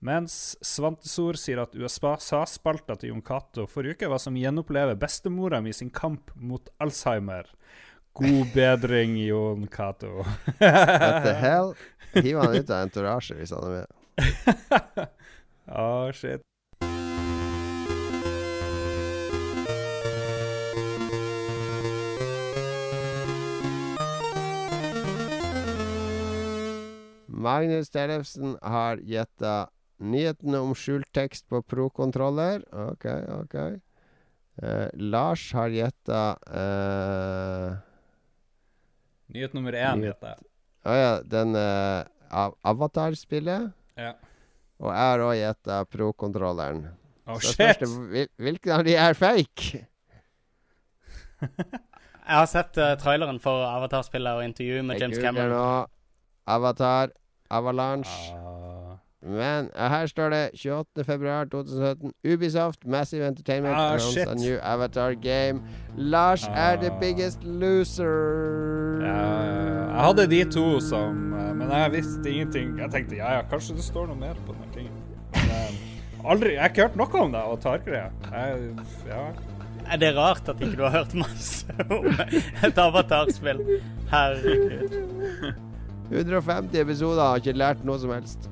[0.02, 5.72] Mens Svantesor sier at USA-spalta til Jon Cato forrige uke var som gjenopplever bestemora mi
[5.72, 7.46] sin kamp mot Alzheimer.
[8.18, 10.26] God bedring, Jon Cato.
[10.58, 11.72] What the hell?
[12.18, 15.06] Hiv han ut av entourage hvis han er med.
[15.70, 16.42] Ah, shit.
[27.43, 29.68] Magnus Tellefsen har gjetta
[30.03, 32.64] nyhetene om skjult tekst på pro-kontroller.
[32.90, 33.07] OK,
[33.43, 33.57] OK.
[34.62, 36.22] Eh, Lars har gjetta
[36.62, 37.76] eh,
[39.32, 40.49] Nyhet nummer én, heter jeg.
[40.84, 42.03] Å ja, den eh,
[42.34, 43.70] av Avatar-spillet.
[43.97, 44.11] Ja.
[44.82, 46.82] Og jeg har òg gjetta pro-kontrolleren.
[47.30, 47.78] Oh, Så shit!
[47.80, 49.84] det hvil- Hvilken av de er fake?
[52.22, 55.51] Jeg har sett uh, traileren for Avatar-spillet og intervjuet med Jeg James Cameron.
[55.51, 55.86] nå
[56.55, 57.11] Avatar,
[57.53, 58.11] Avalanche.
[58.32, 58.38] Ah.
[59.22, 62.11] Men eh, her står det 28.2.2017.
[62.32, 63.94] Ubisoft Massive Entertainment Ah,
[64.30, 65.62] a new Avatar game.
[65.96, 66.98] Lars er the Ah.
[67.00, 68.98] biggest loser.
[69.03, 69.22] Ja,
[69.92, 72.78] jeg hadde de to som eh, Men jeg visste ingenting.
[72.80, 74.92] Jeg tenkte ja, ja, kanskje det står noe mer på den tingen.
[75.32, 78.11] Men eh, aldri Jeg har ikke hørt noe om det Avatar-greia.
[79.09, 79.24] Ja.
[79.92, 82.07] Er det rart at ikke du har hørt masse om
[82.66, 83.62] et Avatar-spill?
[84.11, 85.70] Herregud.
[86.12, 88.50] 150 episoder har ikke lært noe som helst.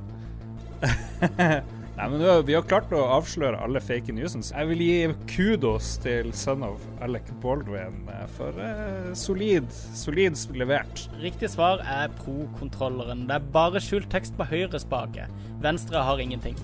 [2.00, 4.54] Nei, men Vi har klart å avsløre alle fake newsens.
[4.54, 4.94] Jeg vil gi
[5.28, 11.04] kudos til son of Alec Baldwin eh, for eh, solid, solid levert.
[11.20, 13.26] Riktig svar er pro-kontrolleren.
[13.28, 15.28] Det er bare skjult tekst på høyre spake.
[15.60, 16.56] Venstre har ingenting.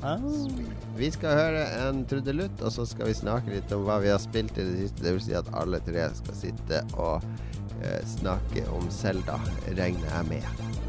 [0.00, 0.16] Ah.
[0.96, 4.20] Vi skal høre en trudelutt, og så skal vi snakke litt om hva vi har
[4.22, 5.04] spilt i det siste.
[5.04, 7.24] Det vil si at alle tre skal sitte og
[8.06, 9.38] snakke om Selda,
[9.78, 10.79] regner jeg med.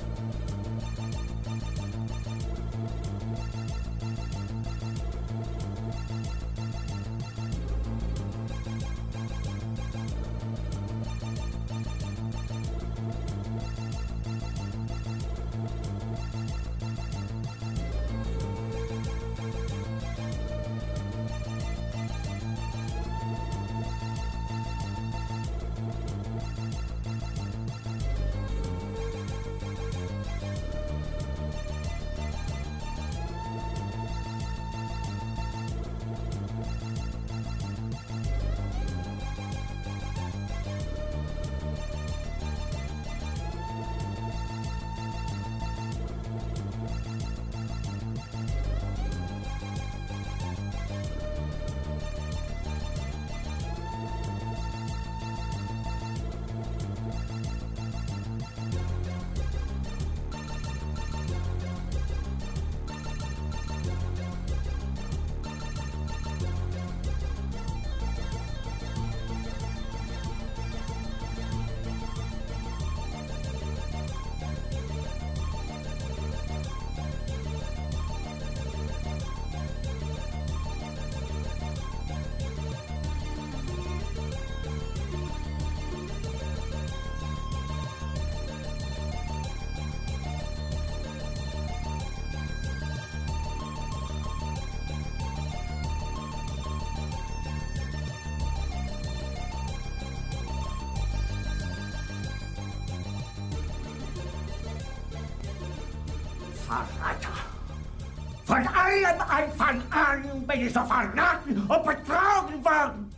[110.54, 113.12] Ich so verraten und betrogen worden.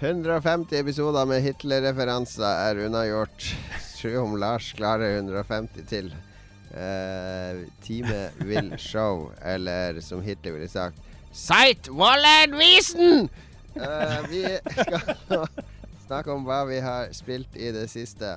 [0.00, 3.56] 150 episoder med Hitler-referanser er unnagjort.
[4.04, 6.14] tror om Lars klarer 150 til.
[6.74, 10.98] Uh, time will show, eller som Hitler ville sagt
[11.32, 13.28] Seit Wallen wiesen!
[13.76, 15.46] Uh, vi skal
[16.06, 18.34] snakke om hva vi har spilt i det siste.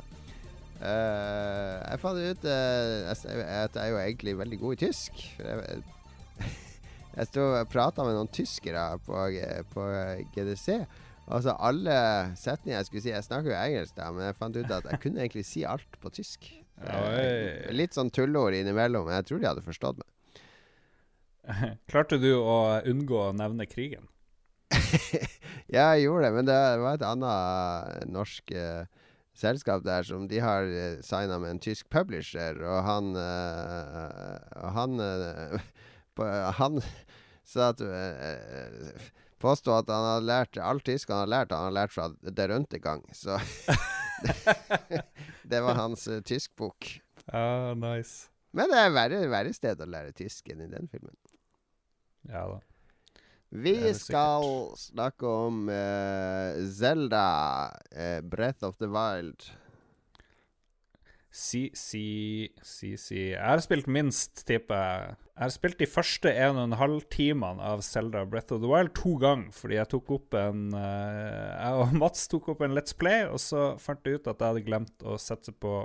[0.77, 5.23] Uh, jeg fant ut at jeg er jo egentlig veldig god i tysk.
[5.35, 5.81] For jeg,
[7.17, 9.25] jeg sto og prata med noen tyskere på,
[9.73, 9.85] på
[10.35, 10.83] GDC.
[11.27, 11.95] Altså alle
[12.39, 15.01] setninger jeg skulle si Jeg snakker jo engelsk, da, men jeg fant ut at jeg
[15.03, 16.51] kunne egentlig si alt på tysk.
[16.93, 17.73] Oi.
[17.73, 20.43] litt sånn tulleord innimellom, men jeg tror de hadde forstått meg.
[21.89, 24.07] Klarte du å unngå å nevne krigen?
[25.67, 28.85] Ja, jeg gjorde det, men det var et annet norsk eh,
[29.37, 34.71] selskap der som de har uh, signa med en tysk publisher, og han eh, og
[34.77, 35.59] Han eh,
[36.15, 36.25] på,
[36.59, 36.81] Han
[37.47, 41.77] sa at uh, Påstod at han hadde lært all tysk han hadde lært, han hadde
[41.77, 42.07] lært fra
[42.39, 43.03] Der Runtegang.
[43.13, 43.37] Så
[45.51, 46.89] det var hans uh, tyskbok.
[47.27, 48.31] Ah, nice.
[48.57, 51.13] Men det er verre, verre sted å lære tysk enn i den filmen.
[52.27, 52.57] Ja da.
[53.49, 57.27] Vi skal snakke om uh, Zelda,
[57.91, 59.45] eh, Breath of the Wild.
[61.37, 65.17] Si Jeg har spilt minst, tipper jeg.
[65.37, 68.71] Jeg har spilt de første en og en halv timene av Zelda Breath of the
[68.71, 72.73] Wild to ganger, fordi jeg tok opp en eh, Jeg og Mats tok opp en
[72.73, 75.75] Let's Play, og så fant jeg ut at jeg hadde glemt å sette på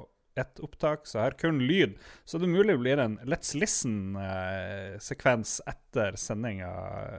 [0.41, 2.01] ett opptak, så jeg har kun lyd.
[2.25, 6.73] Så det mulig blir en Let's Listen-sekvens etter sendinga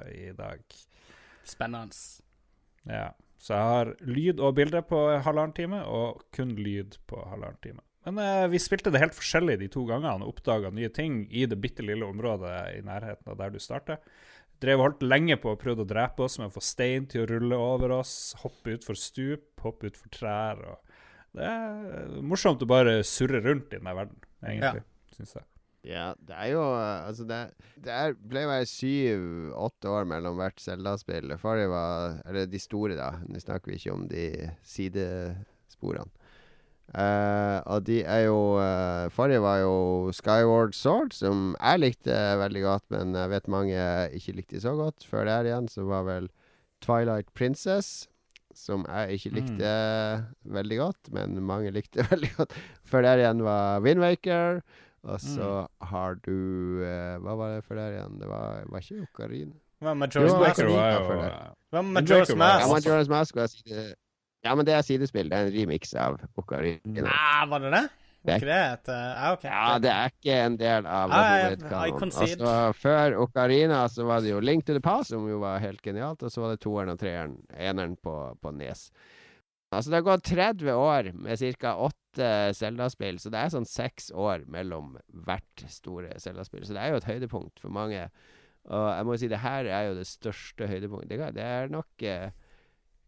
[0.09, 0.65] i dag.
[1.45, 1.93] Spennende.
[2.89, 3.11] Ja.
[3.37, 7.85] Så jeg har lyd og bilde på halvannen time, og kun lyd på halvannen time.
[8.05, 11.45] Men eh, vi spilte det helt forskjellig de to gangene og oppdaga nye ting i
[11.49, 14.01] det bitte lille området i nærheten av der du starter.
[14.63, 17.23] Drev og holdt lenge på og prøvde å drepe oss med å få stein til
[17.23, 20.61] å rulle over oss, hoppe utfor stup, hoppe utfor trær.
[20.73, 24.85] og Det er morsomt å bare surre rundt i denne verden, egentlig,
[25.15, 25.47] synes jeg.
[25.83, 27.37] Ja, det er jo Altså, det,
[27.83, 31.27] det er, ble vel syv-åtte år mellom hvert Zelda-spill.
[31.33, 33.09] Det Forrige var Eller de store, da.
[33.27, 34.27] Nå snakker vi ikke om de
[34.63, 36.22] sidesporene.
[36.93, 42.63] Eh, og de er jo uh, Forrige var jo Skyward Sword, som jeg likte veldig
[42.67, 45.05] godt, men jeg vet mange ikke likte så godt.
[45.09, 46.29] Før der igjen så var vel
[46.85, 48.09] Twilight Princess,
[48.53, 49.73] som jeg ikke likte
[50.45, 52.53] veldig godt, men mange likte veldig godt.
[52.85, 54.61] Før der igjen var Windwaker.
[55.03, 56.31] Og så har du
[56.79, 58.21] uh, Hva var det før der igjen?
[58.21, 59.57] Det var, var ikke Ocarina.
[59.83, 60.61] Hva med Majora's Mask?
[61.73, 63.41] Hva med Majora's Mask?
[64.43, 65.29] Ja, men det er sidespill.
[65.31, 67.05] Det er en remix av Ocarina.
[67.07, 67.83] Nei, var det det?
[68.23, 72.13] Det er- ikke det et uh, Ja, det er ikke en del av Ah, hovedkanonen.
[72.23, 75.81] Altså, før Ocarina så var det jo Link to the Pass, som jo var helt
[75.83, 78.85] genialt, og så var det toeren og treeren, eneren på, på Nes.
[79.73, 81.73] Altså, det har gått 30 år med ca.
[81.75, 84.93] åtte Zelda-spill, så det er sånn seks år mellom
[85.25, 86.63] hvert store Zelda-spill.
[86.63, 88.05] Så det er jo et høydepunkt for mange.
[88.71, 91.09] Og jeg må jo si, det her er jo det største høydepunktet.
[91.17, 92.29] Det Det er nok eh,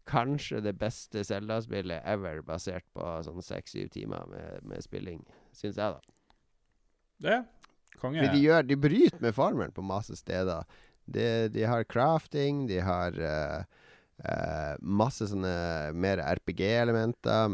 [0.08, 5.24] kanskje det beste Zelda-spillet ever, basert på sånn seks-syv timer med, med spilling,
[5.56, 6.16] syns jeg, da.
[7.26, 7.40] Det.
[8.00, 8.20] Konge.
[8.20, 10.66] For de, gjør, de bryter med farmeren på masse steder.
[11.06, 13.82] De, de har crafting, de har uh,
[14.16, 17.52] Uh, masse sånne mer RPG-elementer.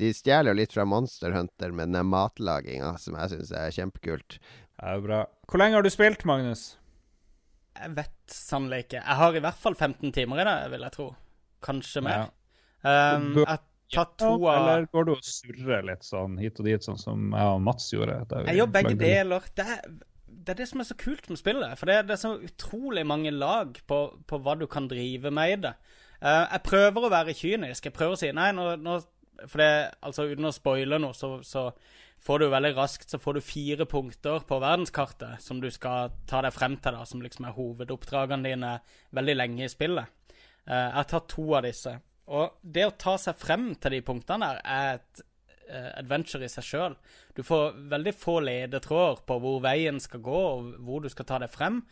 [0.00, 4.38] De stjeler jo litt fra Monster Hunter med den matlaginga, som jeg syns er kjempekult.
[4.40, 5.20] Det er bra.
[5.44, 6.64] Hvor lenge har du spilt, Magnus?
[7.76, 9.02] Jeg vet sannelig ikke.
[9.02, 11.10] Jeg har i hvert fall 15 timer i det, vil jeg tro.
[11.66, 12.28] Kanskje mer.
[12.86, 13.58] Um, jeg
[13.94, 17.32] tar to av Eller går du og surrer litt sånn hit og dit, sånn som
[17.34, 18.20] jeg og Mats gjorde?
[18.46, 19.50] Jeg gjør begge deler.
[19.56, 19.82] Det er,
[20.26, 21.74] det er det som er så kult med spillet.
[21.80, 25.32] For det er, det er så utrolig mange lag på, på hva du kan drive
[25.34, 25.76] med i det.
[26.22, 27.88] Uh, jeg prøver å være kynisk.
[27.88, 29.00] Jeg prøver å si nei, nå, nå
[29.50, 31.68] For det, altså uten å spoile noe, så, så
[32.24, 36.40] får du veldig raskt Så får du fire punkter på verdenskartet som du skal ta
[36.46, 38.78] deg frem til, da, som liksom er hovedoppdragene dine
[39.16, 40.08] veldig lenge i spillet.
[40.66, 41.94] Eh, jeg har tatt to av disse.
[42.36, 45.24] Og det å ta seg frem til de punktene der er et
[45.70, 46.96] eh, adventure i seg sjøl.
[47.36, 51.38] Du får veldig få ledetråder på hvor veien skal gå, og hvor du skal ta
[51.42, 51.82] deg frem.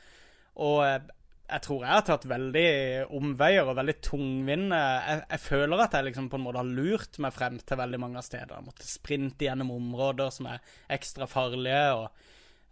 [0.64, 0.98] Og eh,
[1.44, 2.68] jeg tror jeg har tatt veldig
[3.14, 7.18] omveier og veldig tungvinte jeg, jeg føler at jeg liksom på en måte har lurt
[7.20, 8.60] meg frem til veldig mange av stedene.
[8.62, 10.64] Jeg måtte sprinte gjennom områder som er
[10.96, 12.06] ekstra farlige, og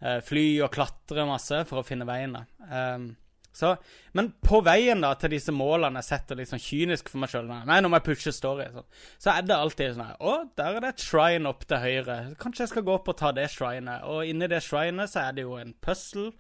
[0.01, 2.47] uh, fly og klatre masse for å finne veiene.
[2.65, 3.11] Um,
[3.53, 3.75] så,
[4.17, 7.51] men på veien da til disse målene jeg setter litt sånn kynisk for meg sjøl
[7.53, 8.71] Nei, nå må jeg pushe story.
[8.73, 8.89] Sånn.
[9.21, 12.17] Så er det alltid sånn Å, der er det et shrine opp til høyre.
[12.41, 14.07] Kanskje jeg skal gå opp og ta det shrinet.
[14.09, 16.31] Og inni det shrinet så er det jo en puzzle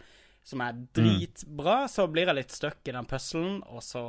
[0.42, 1.82] som er dritbra.
[1.92, 4.06] Så blir jeg litt stuck i den puzzlen, og så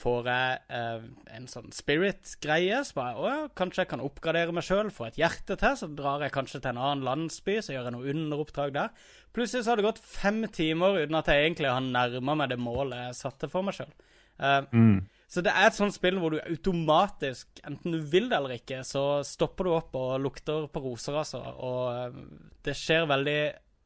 [0.00, 1.04] får jeg eh,
[1.36, 2.80] en sånn spirit-greie.
[2.86, 5.76] Så bare, å, kanskje jeg kan oppgradere meg sjøl, få et hjerte til.
[5.76, 9.08] Så drar jeg kanskje til en annen landsby, så gjør jeg noe underoppdrag der.
[9.36, 12.60] Plutselig så har det gått fem timer uten at jeg egentlig har nærma meg det
[12.60, 13.92] målet jeg satte for meg sjøl.
[14.40, 15.02] Mm.
[15.30, 18.80] Så det er et sånt spill hvor du automatisk, enten du vil det eller ikke,
[18.88, 21.42] så stopper du opp og lukter på roser, altså.
[21.60, 23.40] Og eh, det skjer veldig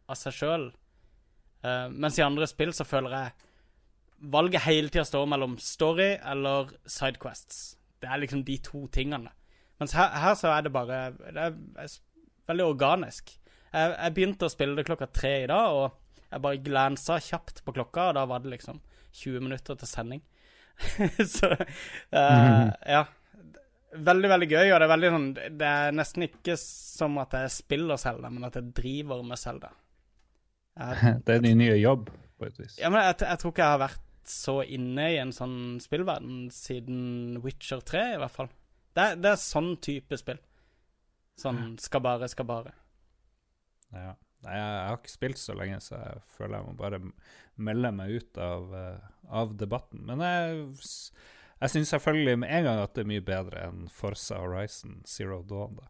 [0.04, 0.70] av seg sjøl.
[1.96, 3.44] mens i andre spill så føler jeg
[4.32, 7.76] valget hele tida står mellom story eller sidequests.
[8.00, 9.32] Det er liksom de to tingene.
[9.80, 11.96] Mens her, her så er det bare Det er, er
[12.48, 13.34] veldig organisk.
[13.72, 17.64] Jeg, jeg begynte å spille det klokka tre i dag, og jeg bare glansa kjapt
[17.64, 18.80] på klokka, og da var det liksom
[19.14, 20.22] 20 minutter til sending.
[21.36, 23.04] så eh, ja.
[23.94, 27.52] Veldig, veldig gøy, og det er veldig sånn Det er nesten ikke som at jeg
[27.54, 29.70] spiller Selda, men at jeg driver med Selda.
[31.24, 32.80] Det er din nye jobb, på et vis.
[32.80, 36.48] Ja, men jeg, jeg tror ikke jeg har vært så inne i en sånn spillverden
[36.54, 38.50] siden Witcher 3, i hvert fall.
[38.94, 40.38] Det, er- det er sånn type spill.
[41.40, 42.72] Sånn skal bare, skal bare.
[43.94, 44.12] Ja.
[44.44, 46.98] Nei, jeg, har ikke spilt så lenge, så jeg føler jeg må bare
[47.64, 49.06] melde meg ut av, eh,
[49.40, 50.02] av debatten.
[50.04, 50.66] Men jeg,
[51.62, 55.40] jeg syns selvfølgelig med en gang at det er mye bedre enn Forza Horizon Zero
[55.48, 55.78] Dawn.
[55.80, 55.88] da.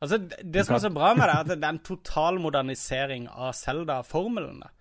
[0.00, 2.40] Altså, det, det som er så bra med det, er at det er en total
[2.40, 4.64] modernisering av Zelda-formelen.
[4.64, 4.72] da.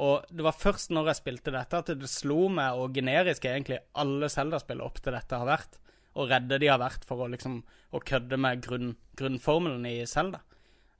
[0.00, 3.82] Og det var først når jeg spilte dette, at det slo meg og generisk egentlig
[4.00, 5.76] alle Zelda-spill opp til dette har vært.
[6.16, 7.60] Og redde de har vært for å liksom
[7.94, 10.40] å kødde med grunn, grunnformelen i Zelda.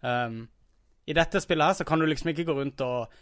[0.05, 0.45] Um,
[1.09, 3.17] I dette spillet her så kan du liksom ikke gå rundt og,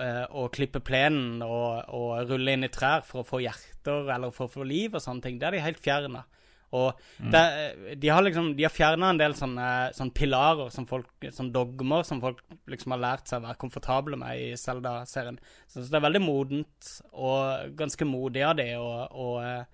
[0.00, 4.34] uh, og klippe plenen og, og rulle inn i trær for å få hjerter eller
[4.34, 5.38] for å få liv og sånne ting.
[5.38, 6.24] Det er de helt fjerna.
[6.72, 7.30] Og Mm.
[7.30, 11.52] det, de har liksom De har fjerna en del sånne, sånne pilarer, som folk, sånne
[11.52, 15.38] dogmer, som folk liksom har lært seg å være komfortable med i Zelda-serien.
[15.68, 19.66] Så det er veldig modent og ganske modig av det å,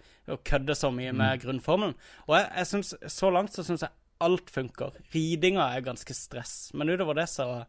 [0.45, 1.43] kødde så mye med Mm.
[1.47, 1.95] grunnformelen.
[2.29, 3.91] Og jeg, jeg synes, så langt så syns jeg
[4.21, 4.91] alt funker.
[5.15, 7.65] Ridinga er ganske stress, men utover det så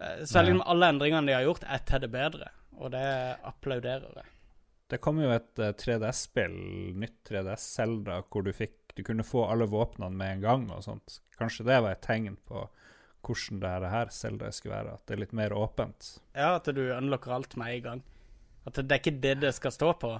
[0.00, 2.48] eh, Så liksom alle endringene de har gjort, er til det bedre.
[2.78, 4.24] Og det applauderer jeg.
[4.92, 6.56] Det kom jo et eh, 3DS-spill,
[7.00, 10.82] nytt 3DS Zelda, hvor du fikk Du kunne få alle våpnene med en gang og
[10.84, 11.14] sånt.
[11.40, 12.66] Kanskje det var et tegn på
[13.24, 16.18] hvordan det her- Selda skulle være, at det er litt mer åpent.
[16.36, 18.02] Ja, at du unlocker alt med en gang.
[18.66, 20.10] At det er ikke det det skal stå på.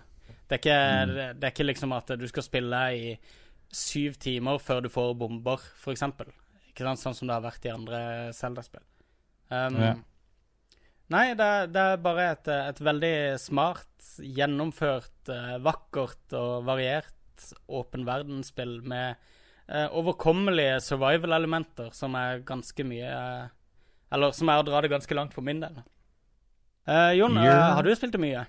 [0.49, 1.15] Det er ikke, Mm.
[1.41, 3.19] det, er ikke liksom at du skal spille i
[3.73, 6.33] syv timer før du får bomber, for eksempel.
[6.71, 6.99] Ikke sant?
[7.03, 8.83] Sånn som det har vært i andre Zelda-spill.
[9.51, 9.95] Um, Ja.
[11.11, 13.87] Nei, det, det er bare et, et veldig smart,
[14.23, 19.17] gjennomført, eh, vakkert og variert åpen verdensspill med
[19.69, 23.51] eh, overkommelige survival-elementer som er ganske mye eh,
[24.13, 25.79] Eller som er å dra det ganske langt for min del.
[26.85, 27.73] Eh, Jon, yeah.
[27.79, 28.45] Har du spilt det mye?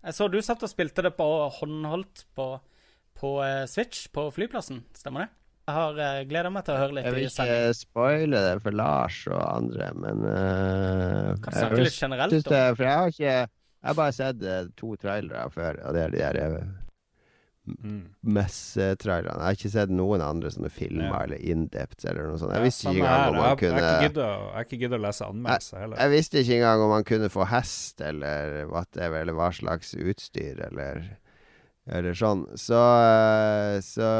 [0.00, 1.26] Jeg så du satt og spilte det på
[1.58, 2.52] håndholdt på,
[3.18, 5.32] på eh, Switch på flyplassen, stemmer det?
[5.70, 8.74] Jeg har uh, gleda meg til å høre litt Jeg vil ikke spoile det for
[8.74, 13.34] Lars og andre, men uh, Kan snakke litt generelt synes det, For jeg har ikke
[13.80, 16.68] Jeg har bare sett eh, to trailere før, og det er de der eh,
[17.70, 18.06] Mm.
[18.24, 19.36] messetrailerne.
[19.38, 21.18] Jeg har ikke sett noen andre sånne filmer Ja.
[21.22, 22.54] eller in-depth eller noe sånt.
[22.56, 25.78] Jeg visste ikke engang om man jeg kunne jeg har ikke giddet å lese anmeldelser
[25.78, 25.96] heller.
[26.00, 30.58] Jeg visste ikke engang om man kunne få hest eller whatever, eller hva slags utstyr
[30.66, 31.04] eller,
[31.86, 32.46] eller sånn.
[32.58, 34.10] Så, eh, så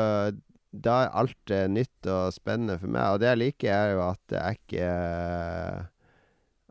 [0.70, 3.14] da er alt nytt og spennende for meg.
[3.16, 5.88] Og det jeg liker, er jo at det er ikke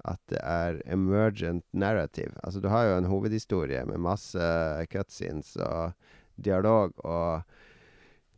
[0.08, 2.34] At det er emergent narrative.
[2.43, 4.52] Altså, du har jo en hovedhistorie med masse
[4.91, 5.95] cutscenes og
[6.39, 7.41] dialog og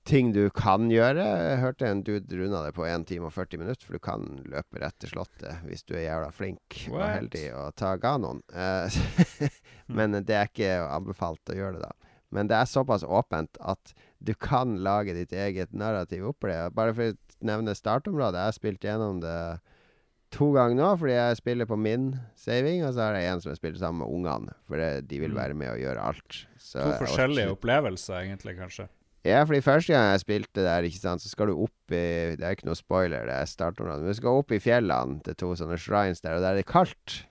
[0.07, 1.21] ting du kan gjøre.
[1.21, 4.25] Jeg hørte en dude runda det på 1 time og 40 minutter, for du kan
[4.49, 8.41] løpe rett til slottet hvis du er jævla flink og heldig og ta Ganon.
[8.49, 9.01] Eh,
[9.97, 12.15] Men det er ikke anbefalt å gjøre det, da.
[12.31, 13.93] Men det er såpass åpent at
[14.23, 16.61] du kan lage ditt eget narrativ oppi det.
[16.77, 18.39] Bare for å nevne startområdet.
[18.39, 19.37] Jeg har spilt gjennom det
[20.31, 22.09] to ganger nå, fordi jeg spiller på min
[22.39, 25.19] saving, og så har jeg en som jeg spiller sammen med ungene, for det, de
[25.19, 25.37] vil Mm.
[25.41, 26.39] være med og gjøre alt.
[26.57, 28.87] Så To forskjellige opplevelser, egentlig, kanskje.
[29.25, 32.41] ja, fordi første gang jeg spilte der, ikke sant, så skal du opp i Det
[32.43, 34.01] er ikke noe spoiler, det er startområdet.
[34.01, 36.65] Men du skal opp i fjellene til to sånne shrines der, og der er det
[36.65, 37.25] kaldt.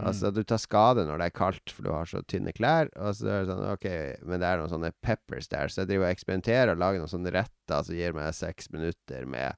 [0.00, 2.88] Altså, du tar skade når det er kaldt, for du har så tynne klær.
[2.96, 3.86] Og så er det sånn, ok,
[4.24, 7.12] men det er noen sånne peppers der, så jeg driver og eksperimenterer og lager noen
[7.12, 9.52] sånne retter som gir meg seks minutter med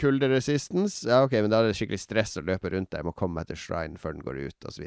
[0.00, 1.04] kulderesistance.
[1.08, 3.02] Ja, ok, men da er det skikkelig stress å løpe rundt der.
[3.02, 4.86] Jeg må komme meg til shrine før den går ut, osv.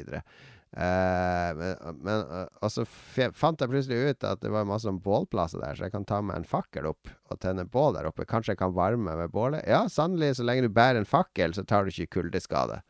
[0.74, 4.98] Uh, men, men uh, og så fant jeg plutselig ut at det var masse sånn
[5.04, 8.26] bålplasser der, så jeg kan ta med en fakkel opp og tenne bål der oppe.
[8.26, 9.62] Kanskje jeg kan varme med bålet?
[9.70, 12.80] Ja, sannelig, så lenge du bærer en fakkel, så tar du ikke kuldeskade.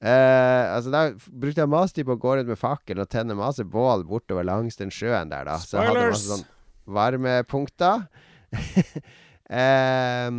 [0.00, 3.34] Uh, altså Da brukte jeg masse tid på å gå rundt med fakkel og tenne
[3.36, 5.58] masse bål bortover langs den sjøen der, da.
[5.60, 6.46] Så jeg hadde masse sånn
[6.90, 8.06] varmepunkter.
[9.50, 10.30] Eh,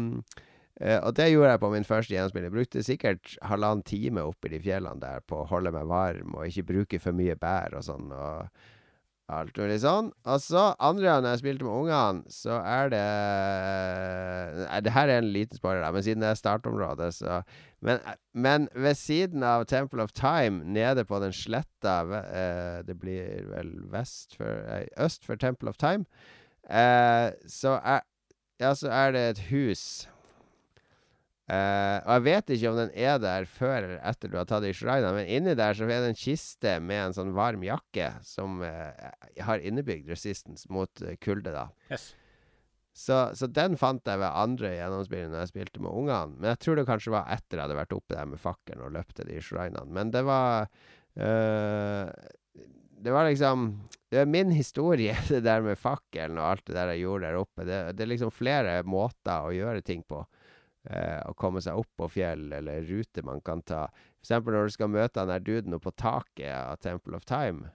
[0.82, 2.46] og det gjorde jeg på min første gjennomspill.
[2.48, 6.48] Jeg brukte sikkert halvannen time oppi de fjellene der på å holde meg varm og
[6.48, 8.10] ikke bruke for mye bær og sånn.
[8.10, 8.48] Og
[9.32, 10.12] alt mulig sånn.
[10.28, 13.04] Og så andre gang jeg spilte med ungene, så er det
[14.62, 17.42] Nei, det her er en liten spoiler, da, men siden det er startområdet, så
[17.86, 18.02] men,
[18.34, 23.72] men ved siden av Temple of Time, nede på den sletta eh, Det blir vel
[23.90, 26.06] vest for eh, Øst for Temple of Time,
[26.70, 28.06] eh, så er
[28.62, 30.08] Ja, så er det et hus
[31.52, 34.64] Eh, og jeg vet ikke om den er der før eller etter du har tatt
[34.64, 38.08] i shrina, men inni der så er det en kiste med en sånn varm jakke
[38.24, 39.10] som uh,
[39.44, 41.66] har innebygd resistance mot uh, kulde, da.
[41.92, 42.14] Yes.
[42.96, 46.38] Så, så den fant jeg ved andre gjennomspilling når jeg spilte med ungene.
[46.38, 48.96] Men jeg tror det kanskje var etter jeg hadde vært oppe der med fakkelen og
[48.96, 49.88] løpt til de shrinene.
[49.96, 50.68] Men det var
[53.02, 53.64] Det var liksom
[54.12, 57.40] Det er min historie, det der med fakkelen og alt det der jeg gjorde der
[57.40, 57.68] oppe.
[57.68, 60.26] Det, det er liksom flere måter å gjøre ting på.
[60.90, 63.84] Eh, å komme seg opp på fjell, eller ruter man kan ta.
[64.24, 67.70] Eksempel når du skal møte han der duden oppe på taket av Temple of Time.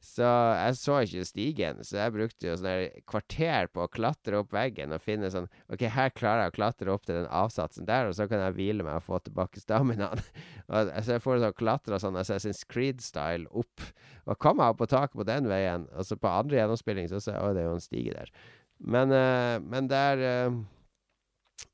[0.00, 4.38] Så jeg så ikke stigen, så jeg brukte jo sånn et kvarter på å klatre
[4.38, 7.88] opp veggen og finne sånn OK, her klarer jeg å klatre opp til den avsatsen
[7.88, 10.22] der, og så kan jeg hvile meg og få tilbake staminaen.
[10.70, 13.84] så jeg får sånn klatra sånn Assassin's Creed-style opp.
[14.30, 17.20] Og kom meg opp på taket på den veien, og så på andre gjennomspilling så
[17.20, 18.34] ser jeg å, det er jo en stige der.
[18.78, 20.60] Men, eh, men der eh,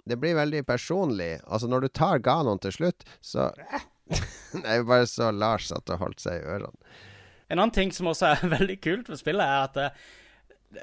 [0.05, 1.39] Det blir veldig personlig.
[1.47, 3.51] Altså, når du tar Ganon til slutt, så
[4.55, 6.77] Det jo bare så Lars satt og holdt seg i ørene.
[7.49, 9.89] En annen ting som også er veldig kult ved spillet, er at det,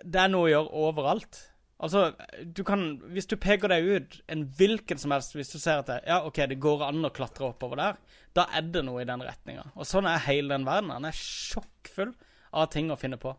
[0.03, 1.39] det er noe å gjøre overalt.
[1.81, 2.11] Altså,
[2.45, 5.87] du kan Hvis du peker deg ut en hvilken som helst Hvis du ser at
[5.89, 7.97] det, ja, ok, det går an å klatre oppover der,
[8.37, 9.71] da er det noe i den retninga.
[9.73, 10.91] Og sånn er hele den verden.
[10.93, 12.13] Den er sjokkfull
[12.53, 13.33] av ting å finne på.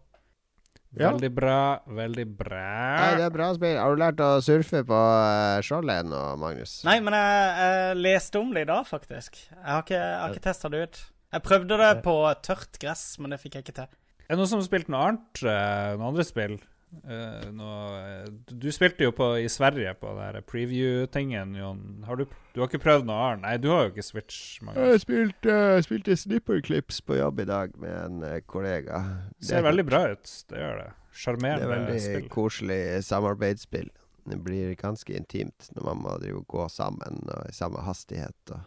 [0.92, 1.08] Ja.
[1.08, 2.64] Veldig bra, veldig bra.
[3.00, 3.78] Nei, det er bra spill.
[3.80, 6.74] Har du lært å surfe på uh, skjoldet nå, Magnus?
[6.84, 9.38] Nei, men jeg, jeg leste om det i dag, faktisk.
[9.48, 11.00] Jeg har ikke, jeg har ikke testa det ut.
[11.32, 13.88] Jeg prøvde det på tørt gress, men det fikk jeg ikke til.
[14.26, 15.40] Er det noen som har spilt noe annet?
[15.46, 16.58] eh, noen andre spill?
[16.92, 22.04] Eh, noe, eh, du- spilte jo på, i Sverige på den preview-tingen, Jon.
[22.06, 23.42] Har du, du har ikke prøvd noe annet?
[23.46, 24.60] Nei, du har jo ikke Switch.
[24.62, 24.90] Magnus.
[24.92, 29.00] Jeg spilte, jeg spilte Snipperclips på jobb i dag med en eh, kollega.
[29.40, 30.34] Det ser veldig bra ut.
[30.52, 30.90] Det gjør det.
[30.92, 32.28] Det er Sjarmerende veldig spill.
[32.32, 33.90] koselig samarbeidsspill.
[34.28, 38.60] Det blir ganske intimt når man må gå sammen og i samme hastighet og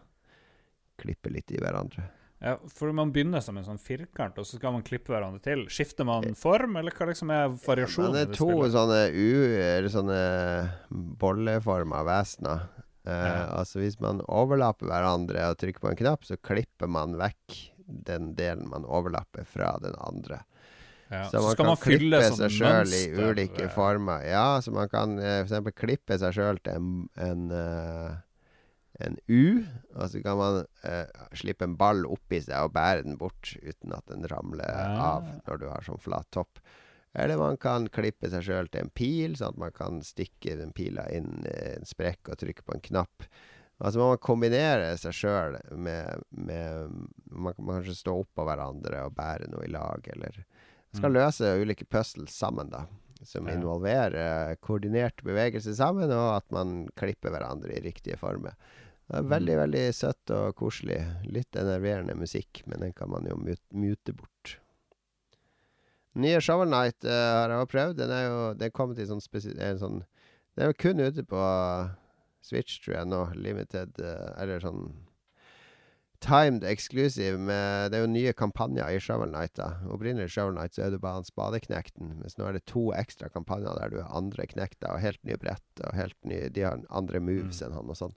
[1.00, 2.10] klippe litt i hverandre.
[2.44, 5.64] Ja, for man begynner som en sånn firkant, og så skal man klippe hverandre til.
[5.72, 8.12] Skifter man form, eller hva liksom er variasjonen?
[8.12, 10.20] Ja, det er to sånne, u, eller sånne
[11.22, 12.68] bolleforma vesener.
[13.06, 13.48] Eh, Ja.
[13.60, 18.34] Altså Hvis man overlapper hverandre og trykker på en knapp, så klipper man vekk den
[18.36, 20.42] delen man overlapper fra den andre.
[21.12, 24.24] Ja, Så så skal kan man klippe seg sjøl i ulike former.
[24.26, 28.16] Ja, så man kan eh, eksempel klippe seg sjøl til en, en, eh,
[29.04, 29.64] en U,
[29.96, 33.92] og så kan man eh, slippe en ball oppi seg og bære den bort uten
[33.96, 34.94] at den ramler ja.
[35.20, 36.62] av når du har sånn flat topp.
[37.16, 40.74] Eller man kan klippe seg sjøl til en pil, sånn at man kan stikke den
[40.76, 43.28] pila inn i en sprekk og trykke på en knapp.
[43.80, 46.92] Altså man må kombinere seg sjøl med, med
[47.32, 50.44] Man kan kanskje stå oppå hverandre og bære noe i lag, eller
[50.96, 51.18] skal Mm.
[51.18, 52.86] løse ulike puzzles sammen, da.
[53.24, 53.56] Som Ja.
[53.58, 58.56] involverer koordinert bevegelse sammen, og at man klipper hverandre i riktige former.
[59.06, 59.60] Det er veldig, Mm.
[59.62, 61.00] veldig søtt og koselig.
[61.30, 64.58] Litt enerverende musikk, men den kan man jo mute, bort.
[66.16, 67.98] Nye Shovel Night uh, har jeg også prøvd.
[67.98, 70.00] Den er jo Den kommet i sånn spesiell sånn
[70.56, 71.42] Den er jo kun ute på
[72.42, 73.20] Switch, tror jeg nå.
[73.36, 74.94] Limited uh, Eller sånn
[76.24, 79.54] Timed exclusive med Det er jo nye kampanjer i Shovel Knight.
[79.60, 82.66] da Opprinnelig i Shovel Knight så er du bare han spadeknekten, mens nå er det
[82.72, 85.68] to ekstra kampanjer der du er andre knekter og helt nye brett.
[85.84, 88.16] Og helt nye De har andre moves enn han og sånn.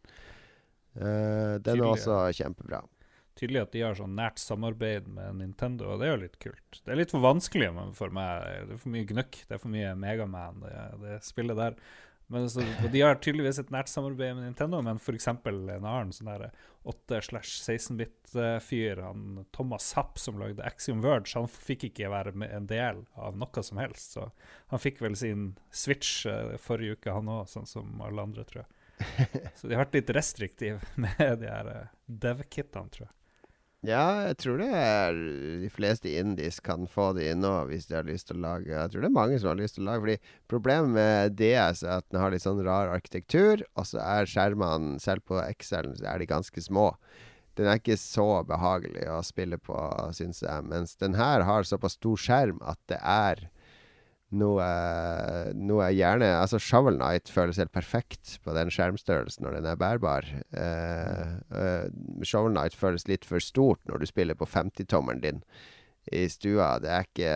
[0.99, 2.83] Eh, den er også kjempebra.
[3.39, 6.81] Tydelig at de har sånn nært samarbeid med Nintendo, og det er jo litt kult.
[6.83, 8.67] Det er litt for vanskelig men for meg.
[8.67, 9.41] Det er for mye gnøkk.
[9.47, 10.75] Det er for mye Megaman, det,
[11.05, 11.79] det spillet der.
[12.31, 12.61] Men så,
[12.93, 15.31] de har tydeligvis et nært samarbeid med Nintendo, men f.eks.
[15.31, 16.51] en annen sånn der
[16.93, 23.01] 8-16-bit-fyr, han Thomas Happ som lagde Axiom Verge, han fikk ikke være med en del
[23.17, 24.19] av noe som helst.
[24.19, 24.27] Så
[24.69, 28.67] han fikk vel sin Switch eh, forrige uke, han òg, sånn som alle andre, tror
[28.67, 28.78] jeg.
[29.59, 33.15] Så de har vært litt restriktive med de her uh, dev-kittene, tror jeg.
[33.87, 35.19] Ja, jeg tror det er
[35.63, 38.73] de fleste indisk kan få det inn nå, hvis de har lyst til å lage
[38.73, 41.85] Jeg tror det er mange som har lyst til å lage, fordi problemet med DS
[41.87, 45.93] er at den har litt sånn rar arkitektur, og så er skjermene, selv på Excel,
[45.95, 46.89] så er de ganske små.
[47.59, 49.79] Den er ikke så behagelig å spille på,
[50.15, 50.67] syns jeg.
[50.67, 53.47] Mens den her har såpass stor skjerm at det er
[54.37, 54.69] noe,
[55.57, 59.81] noe jeg gjerne Altså, Shovel Knight føles helt perfekt på den skjermstørrelsen når den er
[59.81, 60.29] bærbar.
[60.53, 65.45] Uh, uh, Shovel Knight føles litt for stort når du spiller på 50-tommeren din
[66.13, 66.77] i stua.
[66.83, 67.35] Det er ikke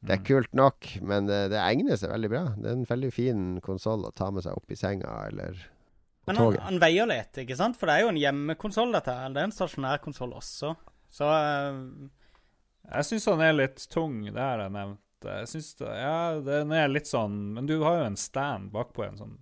[0.00, 2.44] Det er kult nok, men det, det egner seg veldig bra.
[2.56, 5.58] Det er en veldig fin konsoll å ta med seg opp i senga eller
[6.24, 6.62] på Men han, toget.
[6.66, 7.78] han veier litt, ikke sant?
[7.78, 9.12] For det er jo en hjemmekonsoll, dette.
[9.12, 9.30] her.
[9.34, 10.74] Det er en stasjonær konsoll også.
[11.10, 12.08] Så uh...
[12.90, 15.00] Jeg syns han er litt tung, det har jeg nevnt.
[15.24, 19.04] Jeg synes det, ja, den er litt sånn Men du har jo en stand bakpå,
[19.04, 19.36] en sånn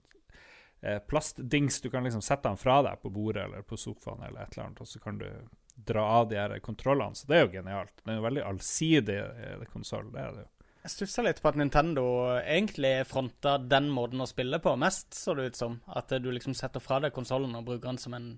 [0.81, 1.81] eh, plastdings.
[1.81, 4.67] Du kan liksom sette den fra deg på bordet eller på sofaen eller et eller
[4.67, 5.29] annet, og så kan du
[5.75, 7.15] dra av de her kontrollene.
[7.15, 7.95] Så det er jo genialt.
[8.03, 10.51] Det er jo veldig allsidig eh, konsoll, det er det jo.
[10.83, 12.05] jeg stussa litt på at Nintendo
[12.41, 15.81] egentlig fronta den måten å spille på mest, så det ut som.
[15.87, 18.33] At du liksom setter fra deg konsollen og bruker den som en,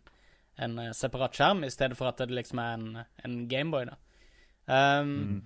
[0.61, 2.88] en eh, separat skjerm, i stedet for at det liksom er en,
[3.24, 3.88] en Gameboy.
[3.88, 3.99] da.
[4.70, 5.41] Um, Mm.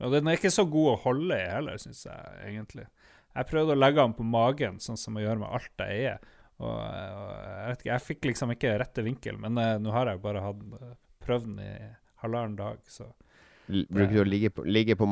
[0.00, 2.86] Og den er ikke så god å holde i heller, syns jeg, egentlig.
[3.36, 6.26] Jeg prøvde å legge den på magen, sånn som jeg gjør med alt jeg eier.
[6.56, 10.08] Og, og jeg vet ikke, jeg fikk liksom ikke rette vinkel, men uh, nå har
[10.08, 10.94] jeg bare hatt eh,
[11.24, 11.72] prøvd den i
[12.22, 13.10] halvannen dag, så
[13.68, 15.08] L- Bruker du å ligge på, ligge på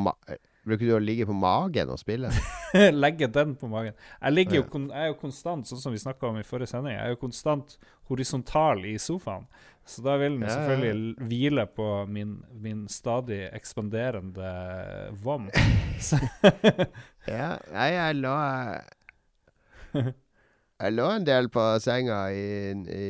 [0.65, 2.31] Bruker du å ligge på magen og spille?
[3.05, 3.93] Legge den på magen.
[4.23, 7.05] Jeg, jo, jeg er jo konstant, sånn som vi snakka om i forrige sending, jeg
[7.05, 7.77] er jo konstant
[8.09, 9.45] horisontal i sofaen.
[9.85, 10.59] Så da vil den Ja, ja, ja.
[10.65, 14.53] selvfølgelig hvile på min, min stadig ekspanderende
[15.23, 15.51] vom.
[17.29, 18.35] Ja, nei, jeg lå
[20.85, 23.05] Jeg lå en del på senga i, i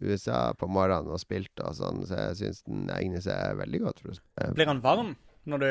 [0.00, 4.00] USA på morgenen og spilte og sånn, så jeg syns den egner seg veldig godt
[4.00, 5.12] for å blir han varm
[5.50, 5.68] når du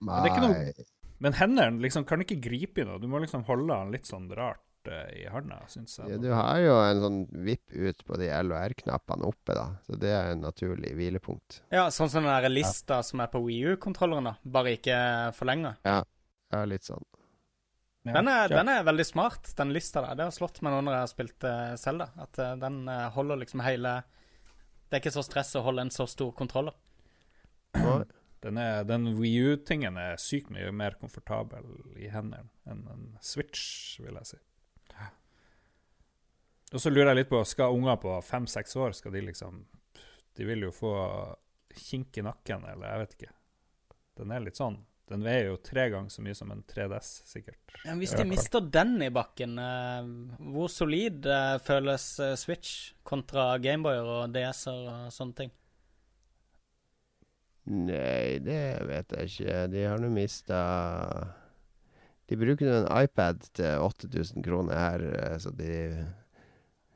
[0.00, 0.22] Nei.
[0.40, 0.88] noe
[1.20, 2.96] Men hendene liksom, kan ikke gripe i noe.
[2.96, 6.14] Du må liksom holde den litt sånn rart eh, i handa, syns jeg.
[6.14, 9.66] Ja, du har jo en sånn vipp ut på de L og R-knappene oppe, da.
[9.86, 11.60] Så det er en naturlig hvilepunkt.
[11.74, 14.36] Ja, sånn som den der lista som er på Wii U-kontrolleren, da.
[14.42, 14.98] Bare ikke
[15.36, 15.76] forlenga.
[15.86, 16.00] Ja,
[16.54, 17.04] ja litt sånn.
[18.02, 20.16] Den, er, den er veldig smart, den lista der.
[20.16, 22.06] Det har slått meg nå når jeg har spilt uh, Zelda.
[22.22, 23.98] At uh, den uh, holder liksom hele
[24.88, 26.72] Det er ikke så stress å holde en så stor kontroller.
[28.40, 31.66] Den, er, den Wii U-tingen er sykt mye mer komfortabel
[32.00, 34.38] i hendene enn en Switch, vil jeg si.
[36.70, 39.64] Og så lurer jeg litt på, skal unger på fem-seks år skal de liksom
[40.38, 40.92] De vil jo få
[41.74, 43.32] kink i nakken, eller jeg vet ikke.
[44.20, 44.78] Den er litt sånn.
[45.10, 47.72] Den veier jo tre ganger så mye som en 3DS, sikkert.
[47.82, 50.10] Ja, hvis de mister den i bakken, eh,
[50.54, 55.52] hvor solid eh, føles eh, Switch kontra Gameboyer og DS-er og sånne ting?
[57.70, 59.58] Nei, det vet jeg ikke.
[59.74, 60.60] De har nå mista
[62.30, 65.72] De bruker nå en iPad til 8000 kroner her, eh, så de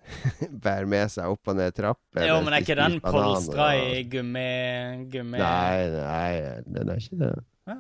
[0.65, 2.27] bærer med seg opp og ned trapper.
[2.29, 4.45] Jo, men er ikke den polstra og- i gummi...
[5.13, 7.33] gummi Nei, nei, den er ikke det.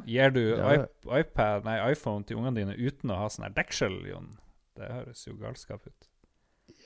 [0.08, 0.70] Gir du Ja.
[0.78, 4.30] iP- iPad, nei, iPhone til ungene dine uten å ha sånn her deksel, Jon?
[4.78, 6.08] Det høres jo galskap ut.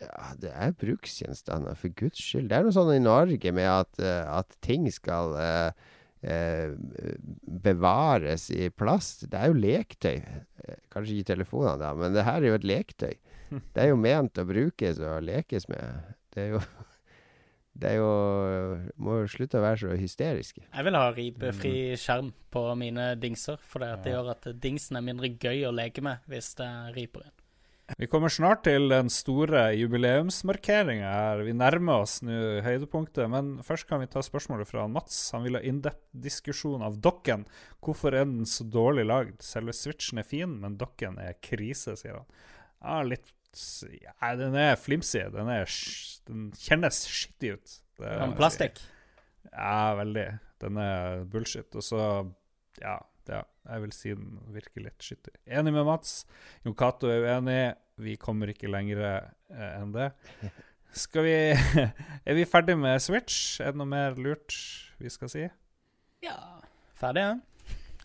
[0.03, 2.51] Ja, det er bruksgjenstander, for guds skyld.
[2.51, 5.71] Det er noe sånn i Norge med at, eh, at ting skal eh,
[6.23, 6.75] eh,
[7.69, 9.27] bevares i plast.
[9.31, 10.19] Det er jo leketøy.
[10.19, 13.16] Eh, Kanskje ikke telefonene, da, men det her er jo et leketøy.
[13.73, 16.12] Det er jo ment å brukes og lekes med.
[16.35, 16.61] Det er jo
[17.79, 18.09] Det er jo
[18.99, 20.64] Må jo slutte å være så hysteriske.
[20.66, 24.99] Jeg vil ha ribefri skjerm på mine dingser, for det, at det gjør at dingsen
[24.99, 27.37] er mindre gøy å leke med hvis det riper inn.
[27.97, 31.41] Vi kommer snart til den store jubileumsmarkeringa her.
[31.47, 35.16] Vi nærmer oss nå høydepunktet, men først kan vi ta spørsmålet fra Mats.
[35.32, 37.47] Han vil ha in-depth-diskusjon av dokken.
[37.80, 39.41] Hvorfor er den så dårlig lagd?
[39.47, 42.28] Selve switchen er fin, men dokken er krise, sier han.
[42.84, 43.32] Ja, litt
[43.89, 45.22] ja, Den er flimsy.
[45.32, 45.72] Den, er,
[46.28, 47.78] den kjennes skittig ut.
[47.99, 48.82] Det plastikk.
[49.49, 50.26] Ja, veldig.
[50.62, 51.72] Den er bullshit.
[51.72, 52.03] Og så,
[52.82, 52.99] ja,
[53.69, 55.35] jeg vil si den virker litt skittig.
[55.47, 56.23] Enig med Mats.
[56.64, 57.61] Jon Cato er uenig.
[58.01, 60.12] Vi kommer ikke lenger eh, enn det.
[60.97, 61.37] Skal vi
[62.29, 63.59] Er vi ferdig med Switch?
[63.61, 64.57] Er det noe mer lurt
[64.99, 65.45] vi skal si?
[66.25, 66.39] Ja.
[66.99, 67.37] Ferdig, ja?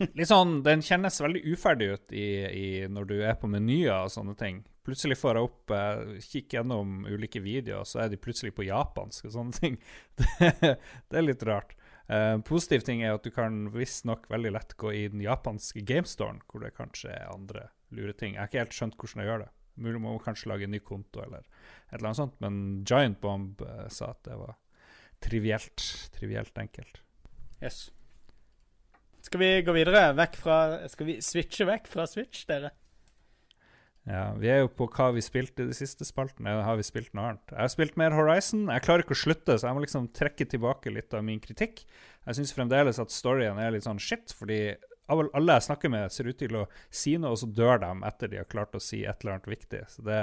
[0.17, 4.13] Litt sånn, Den kjennes veldig uferdig ut i, i når du er på menyer og
[4.13, 4.63] sånne ting.
[4.83, 9.29] Plutselig får jeg opp eh, Kikk gjennom ulike videoer, så er de plutselig på japansk
[9.29, 9.79] og sånne ting.
[10.19, 10.51] Det,
[11.09, 11.77] det er litt rart.
[12.11, 16.41] Eh, positiv ting er at du kan visstnok veldig lett gå i den japanske gamestoren,
[16.49, 18.35] hvor det kanskje er andre lure ting.
[18.35, 19.51] Jeg har ikke helt skjønt hvordan jeg gjør det.
[19.83, 23.61] Mulig må kanskje lage en ny konto eller et eller annet sånt, men Giant Bomb
[23.65, 24.57] uh, sa at det var
[25.23, 25.85] trivielt.
[26.13, 26.99] Trivielt enkelt.
[27.63, 27.87] Yes.
[29.23, 30.11] Skal vi gå videre?
[30.17, 30.57] Vekk fra
[30.91, 32.73] Skal vi switche vekk fra Switch, dere?
[34.03, 36.57] Ja, Vi er jo på hva vi spilte i de siste spaltene.
[36.65, 37.53] Har vi spilt noe annet?
[37.53, 38.65] Jeg har spilt mer Horizon.
[38.67, 41.85] Jeg klarer ikke å slutte, så jeg må liksom trekke tilbake litt av min kritikk.
[42.25, 44.75] Jeg syns fremdeles at storyen er litt sånn shit, fordi
[45.11, 48.31] alle jeg snakker med, ser ut til å si noe, og så dør de etter
[48.31, 49.81] de har klart å si et eller annet viktig.
[49.91, 50.19] Så det,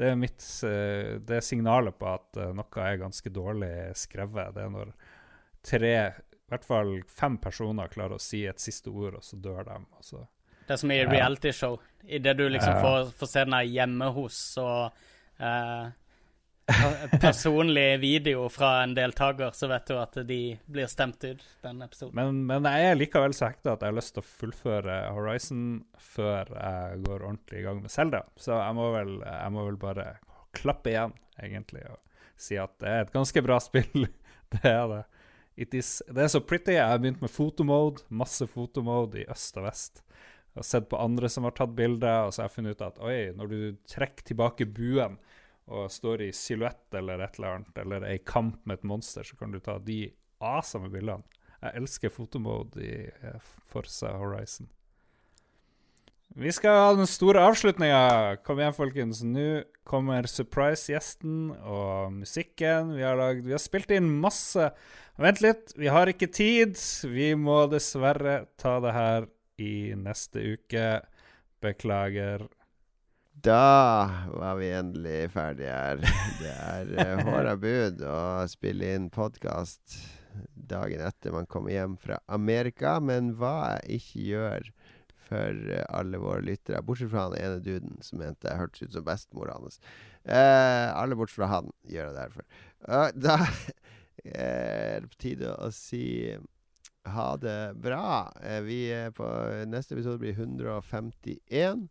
[0.00, 4.54] det er mitt eh, Det er signalet på at eh, noe er ganske dårlig skrevet.
[4.56, 4.92] Det er når
[5.68, 5.94] tre,
[6.32, 9.80] i hvert fall fem personer klarer å si et siste ord, og så dør de.
[9.96, 10.24] Og så
[10.68, 11.08] Det er som i Ja.
[11.10, 11.78] realityshow.
[12.04, 12.82] Idet du liksom Ja.
[12.82, 14.92] får, får se den der hjemme hos og
[15.40, 15.88] eh,
[17.20, 22.14] personlig video fra en deltaker, så vet du at de blir stemt ut den episoden.
[22.18, 25.62] Men, men jeg er likevel så hekta at jeg har lyst til å fullføre Horizon
[25.98, 28.22] før jeg går ordentlig i gang med Zelda.
[28.36, 30.08] Så jeg må vel, jeg må vel bare
[30.58, 31.98] klappe igjen, egentlig, og
[32.38, 34.08] si at det er et ganske bra spill.
[34.52, 35.04] det er det.
[35.58, 36.76] It is, det er så pretty.
[36.76, 40.04] Jeg har begynt med fotomode, masse fotomode i øst og vest.
[40.58, 43.02] Har sett på andre som har tatt bilder, og så har jeg funnet ut at
[43.04, 45.18] oi, når du trekker tilbake buen
[45.68, 49.26] og står i silhuett eller et eller annet, eller er i kamp med et monster,
[49.26, 50.06] så kan du ta de
[50.40, 51.22] awesome bildene.
[51.58, 54.68] Jeg elsker fotomode i Forsa Forza Horizon.
[56.38, 58.36] Vi skal ha den store avslutninga.
[58.46, 59.24] Kom igjen, folkens.
[59.26, 62.92] Nå kommer surprise-gjesten og musikken.
[62.94, 64.68] Vi har, lagd, vi har spilt inn masse.
[65.18, 66.76] Vent litt, vi har ikke tid.
[67.10, 69.26] Vi må dessverre ta det her
[69.58, 70.86] i neste uke.
[71.62, 72.46] Beklager.
[73.42, 76.02] Da var vi endelig ferdige her.
[76.40, 79.98] Det er uh, håra bud å spille inn podkast
[80.68, 82.98] dagen etter man kommer hjem fra Amerika.
[83.02, 84.70] Men hva jeg ikke gjør
[85.28, 88.96] for eh, alle våre lyttere, bortsett fra han ene duden som mente jeg hørtes ut
[88.96, 89.80] som bestemora hans.
[90.24, 92.48] Eh, alle bortsett fra han gjør jeg det derfor.
[92.88, 93.36] Uh, da
[94.38, 96.06] er det på tide å si
[97.06, 98.32] ha det bra.
[98.42, 99.26] Eh, vi er på
[99.70, 101.88] Neste episode blir 151.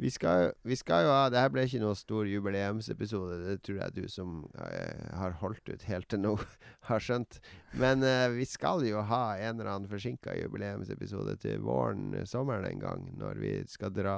[0.00, 3.36] Vi skal, vi skal jo ha Det her ble ikke noe stor jubileumsepisode.
[3.44, 6.32] Det tror jeg du som eh, har holdt ut helt til nå,
[6.88, 7.40] har skjønt.
[7.76, 12.64] Men eh, vi skal jo ha en eller annen forsinka jubileumsepisode til våren, eh, sommeren
[12.70, 14.16] en gang, når vi skal dra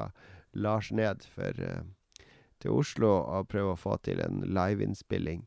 [0.55, 2.31] Lars ned for, eh,
[2.63, 5.43] til Oslo og prøve å få til en liveinnspilling.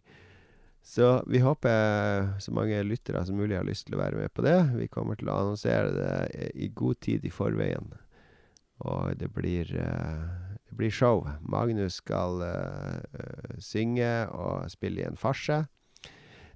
[0.85, 4.43] Så vi håper så mange lyttere som mulig har lyst til å være med på
[4.45, 4.57] det.
[4.77, 7.87] Vi kommer til å annonsere det i- god tid i forveien.
[8.85, 10.27] Og det blir, eh,
[10.69, 11.25] det blir show.
[11.41, 15.65] Magnus skal eh, synge og spille i en farse.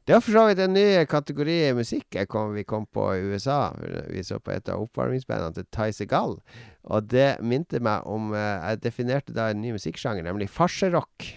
[0.05, 3.25] Det er for så vidt en ny kategori i musikk kom, vi kom på i
[3.34, 3.73] USA.
[4.09, 6.39] Vi så på et av oppvarmingsbandene til Ty Segal.
[6.86, 8.38] Og det minte meg om uh,
[8.69, 11.27] Jeg definerte da en ny musikksjanger, nemlig farserock.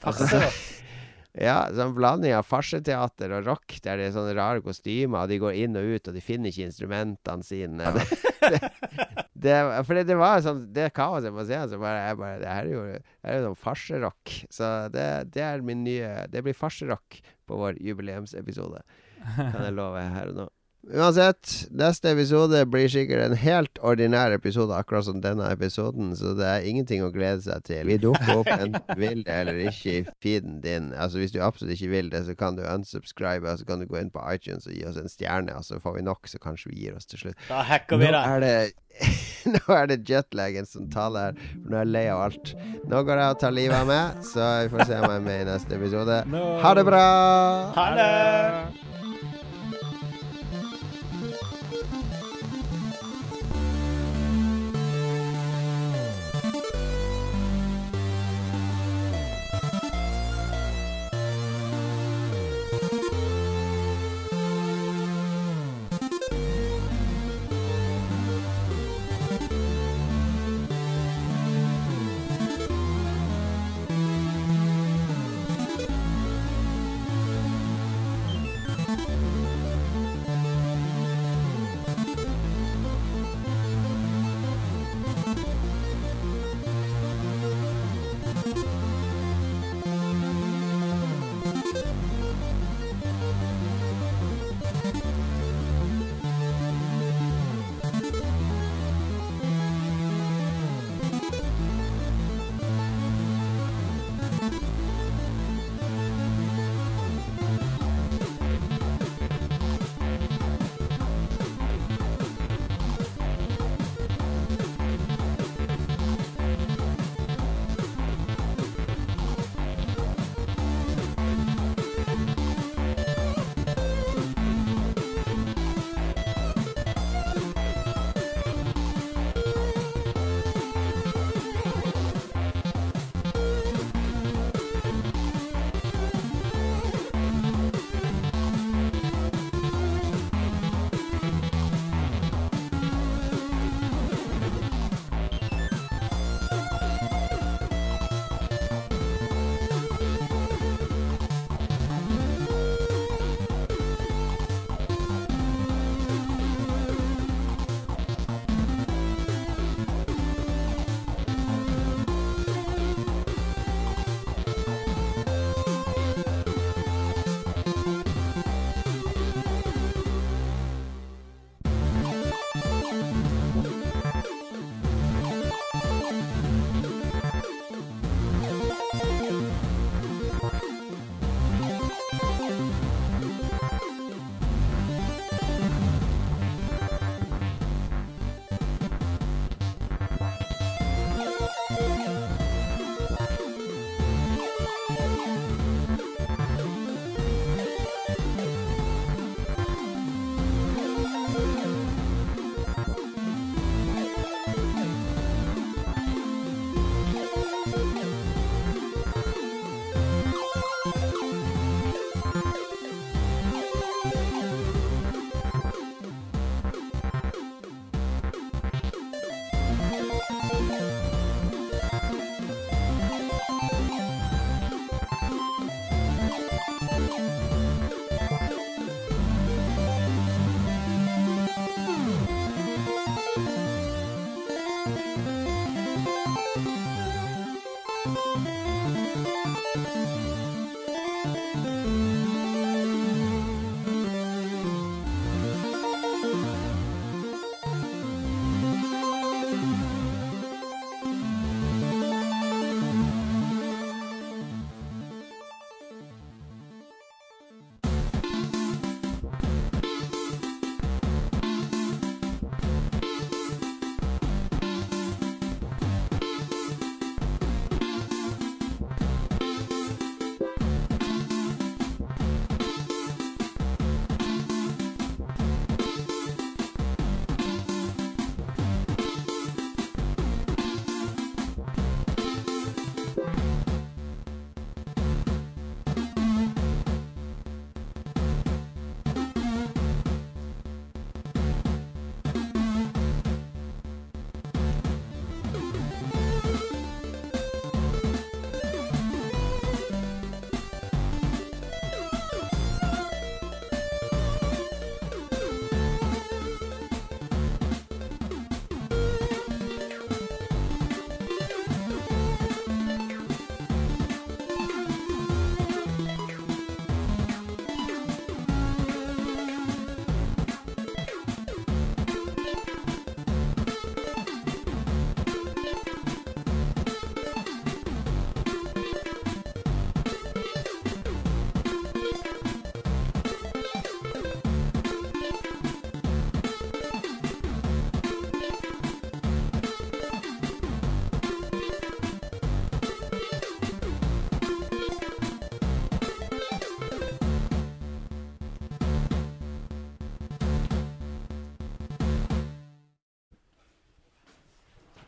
[0.00, 0.52] Farserock?
[1.38, 5.38] Ja, sånn blanding av farseteater og rock, der det er sånne rare kostymer, og de
[5.38, 7.86] går inn og ut, og de finner ikke instrumentene sine.
[7.86, 7.92] Ja.
[8.50, 8.60] det,
[9.38, 12.66] det, for det, var sånn Det kaoset på scenen, så bare, jeg bare Det her
[12.66, 14.36] er jo, det er jo sånn farserock.
[14.58, 18.82] Så det, det er min nye Det blir farserock på vår jubileumsepisode.
[19.36, 20.48] Kan jeg love her og nå.
[20.86, 26.46] Uansett, neste episode blir sikkert en helt ordinær episode, akkurat som denne episoden, så det
[26.46, 27.82] er ingenting å glede seg til.
[27.90, 30.92] Vi dukker opp enten du vil det eller ikke i feeden din.
[30.94, 33.88] Altså Hvis du absolutt ikke vil det, så kan du unsubscribe, og så kan du
[33.90, 36.40] gå inn på iTunes og gi oss en stjerne, og så får vi nok, så
[36.40, 37.46] kanskje vi gir oss til slutt.
[37.50, 38.54] Da hacker vi Nå er det
[39.54, 42.54] Nå er det jetlagen som taler her, for nå er jeg lei av alt.
[42.88, 45.26] Nå går jeg og tar livet av meg, så vi får se om jeg er
[45.28, 46.20] med i neste episode.
[46.64, 47.06] Ha det bra!
[47.78, 49.17] Ha det!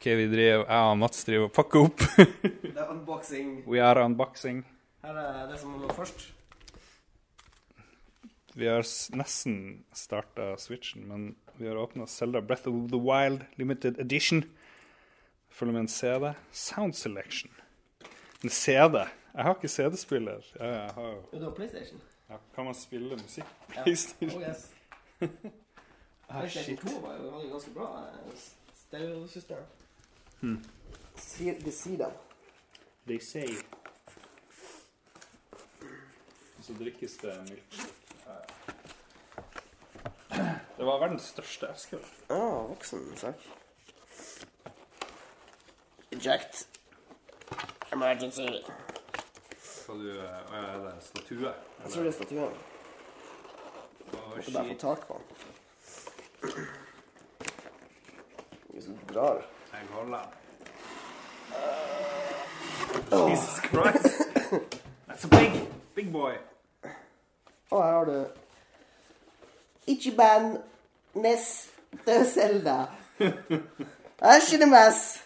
[0.00, 2.02] OK, vi driver Jeg og Mats driver og pakker opp.
[2.16, 3.48] Det er unboxing.
[3.70, 4.62] We are unboxing.
[5.04, 6.22] Her er det som var først.
[8.56, 8.80] Vi har
[9.16, 9.58] nesten
[9.94, 11.26] starta switchen, men
[11.60, 14.40] vi har åpna Zelda Breath of the Wild Limited Edition.
[15.52, 16.32] Følger med en CD.
[16.50, 17.52] Sound Selection.
[18.44, 18.96] En CD.
[19.34, 20.40] Jeg har ikke CD-spiller.
[20.56, 22.00] Jeg, jeg har jo Du har PlayStation?
[22.30, 23.44] ja, Kan man spille musikk?
[23.76, 23.82] Ja.
[23.82, 24.42] PlayStation.
[24.42, 24.70] Oh, yes.
[26.30, 26.92] Ah, PlayStation shit.
[26.94, 28.34] 2 var jo ganske bra eh,
[28.84, 29.64] stereosystem.
[30.40, 30.62] Hmm.
[31.16, 32.12] See, De sier them.
[33.06, 33.48] They say.
[36.60, 37.80] Så drikkes det milk.
[40.76, 41.98] Det var verdens største eske.
[42.30, 43.42] Ah, voksen sak.
[46.12, 46.68] Eject.
[47.92, 48.46] Emergency.
[49.60, 50.94] Skal du Å ja, er det?
[51.04, 51.52] Statue?
[51.82, 52.48] Jeg tror det er statue.
[54.10, 55.26] Å, får bare få tak på den.
[58.70, 59.44] Hvis du drar.
[59.72, 60.30] Jeg holder den.
[63.30, 64.06] Jesus Christ.
[65.08, 66.32] That's a big, big boy.
[67.70, 68.26] Og her har du
[69.86, 70.58] Ichiban
[71.14, 72.86] neste Zelda.
[74.18, 75.22] Ashinemas.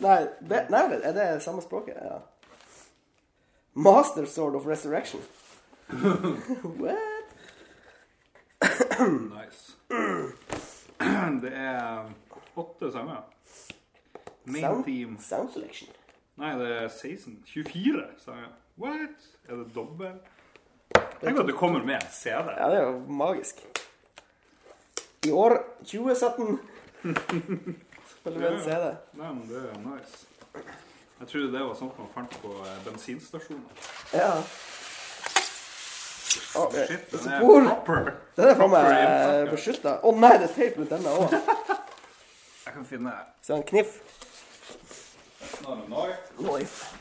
[0.00, 1.94] Nei, det, nei, er det samme språket?
[2.02, 2.18] Ja.
[3.74, 5.20] Master Sword of Resurrection.
[6.82, 7.24] What?
[9.08, 9.76] Nice.
[11.42, 12.10] Det er
[12.56, 13.22] åtte sanger.
[14.44, 15.18] Main Sound- theme.
[15.20, 15.88] Sound selection.
[16.40, 17.42] Nei, det er 16.
[17.46, 18.48] 24 sanger.
[18.80, 19.26] What?
[19.48, 20.14] Er det dobbel?
[21.20, 22.48] Tenk at det kommer med en CD.
[22.56, 23.60] Ja, det er jo magisk.
[25.26, 26.58] I år 2017
[28.08, 28.86] spiller vi en CD.
[29.20, 30.26] Nei, men det er nice.
[31.20, 33.84] Jeg trodde det var sånt man fant på eh, bensinstasjoner.
[34.16, 34.30] Ja.
[36.56, 38.14] Eh, Shit, den er proper.
[38.36, 39.98] Den er faen meg beskytta.
[40.06, 41.36] Å nei, det er teip rundt denne òg.
[42.70, 43.86] Jeg kan finne Se, en kniff.
[45.40, 46.96] That's not a knife.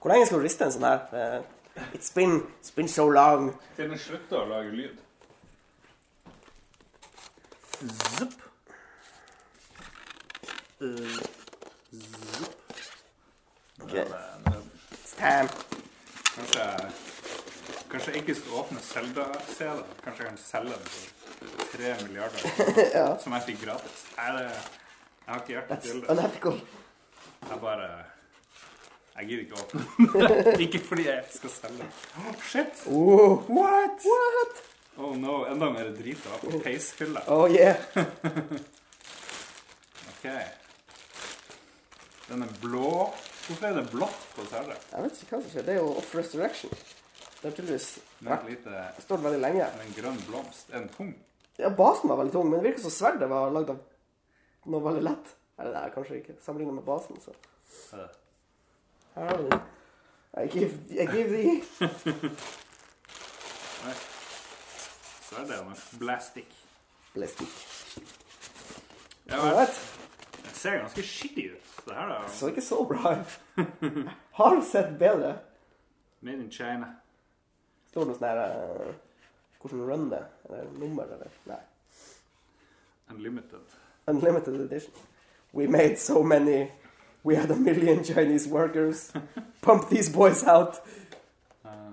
[0.00, 1.00] Hvor lenge skal du riste en sånn her?
[1.12, 1.42] Eh,
[1.94, 3.50] It's been, it's been so long.
[3.76, 5.02] Til den slutter å lage lyd.
[8.18, 8.38] Zup.
[10.80, 11.37] Uh.
[13.88, 13.94] Ok.
[14.92, 15.48] It's time.
[16.34, 16.64] Kanskje,
[17.90, 19.80] kanskje jeg ikke skal åpne Zelda-CD.
[20.04, 21.02] Kanskje jeg kan selge den for
[21.72, 22.40] tre milliarder,
[22.98, 23.06] Ja.
[23.22, 24.04] som jeg fikk gratis.
[24.18, 26.10] Nei, det, jeg har ikke hjerte til det.
[26.14, 26.60] unethical.
[27.48, 27.88] Jeg bare
[29.18, 29.80] Jeg gidder ikke åpne
[30.12, 30.60] den.
[30.66, 31.92] ikke fordi jeg skal selge den.
[32.18, 32.84] Oh, shit!
[32.86, 33.32] Oh.
[33.50, 34.04] What?
[34.12, 34.62] What?
[34.98, 37.20] Oh no, enda mer drit av på peishylla.
[37.30, 37.76] Oh yeah.
[40.12, 40.24] OK.
[42.28, 43.14] Den er blå.
[43.48, 44.74] Hvorfor er det blått på Zelda?
[44.92, 45.64] Jeg vet ikke hva som skjer.
[45.64, 46.72] Det er jo Off Resurrection.
[47.38, 47.86] Det har tydeligvis
[48.48, 49.68] lite stått veldig lenge.
[49.84, 50.68] En grønn blomst.
[50.68, 51.14] Er den tung?
[51.56, 53.78] Ja, basen var veldig tung, men det virker som sverdet var lagd av
[54.68, 55.32] noe veldig lett.
[55.56, 56.36] Eller det er kanskje ikke.
[56.44, 57.32] Sammenlignet med basen, så.
[59.16, 59.64] Her har vi den.
[60.38, 61.54] I give, I give thee
[63.86, 63.94] Nei.
[65.24, 66.52] Så er det noe blastic.
[67.14, 67.56] Blastic.
[69.32, 69.80] Ja, vet.
[70.44, 71.77] Det ser ganske skittig ut.
[71.88, 73.38] Det her er Så ikke så bra ut.
[74.38, 75.38] Har sett bedre.
[76.20, 76.86] made in China.
[77.90, 78.94] Står det noe sånn her uh,
[79.62, 80.22] Hvordan run det?
[80.48, 81.30] Eller nummer, eller?
[81.48, 81.60] Nei.
[83.10, 83.76] Unlimited.
[84.06, 84.92] Unlimited edition.
[85.52, 86.70] We made so many.
[87.24, 89.12] We had a million Chinese workers.
[89.62, 90.76] Pump these boys out.
[91.64, 91.92] Eh,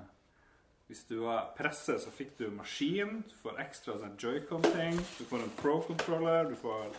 [0.88, 3.24] hvis du var presse, så fikk du maskin.
[3.30, 5.00] Du får ekstra sånn joycon-ting.
[5.18, 6.52] Du får en pro-controller.
[6.52, 6.92] Du får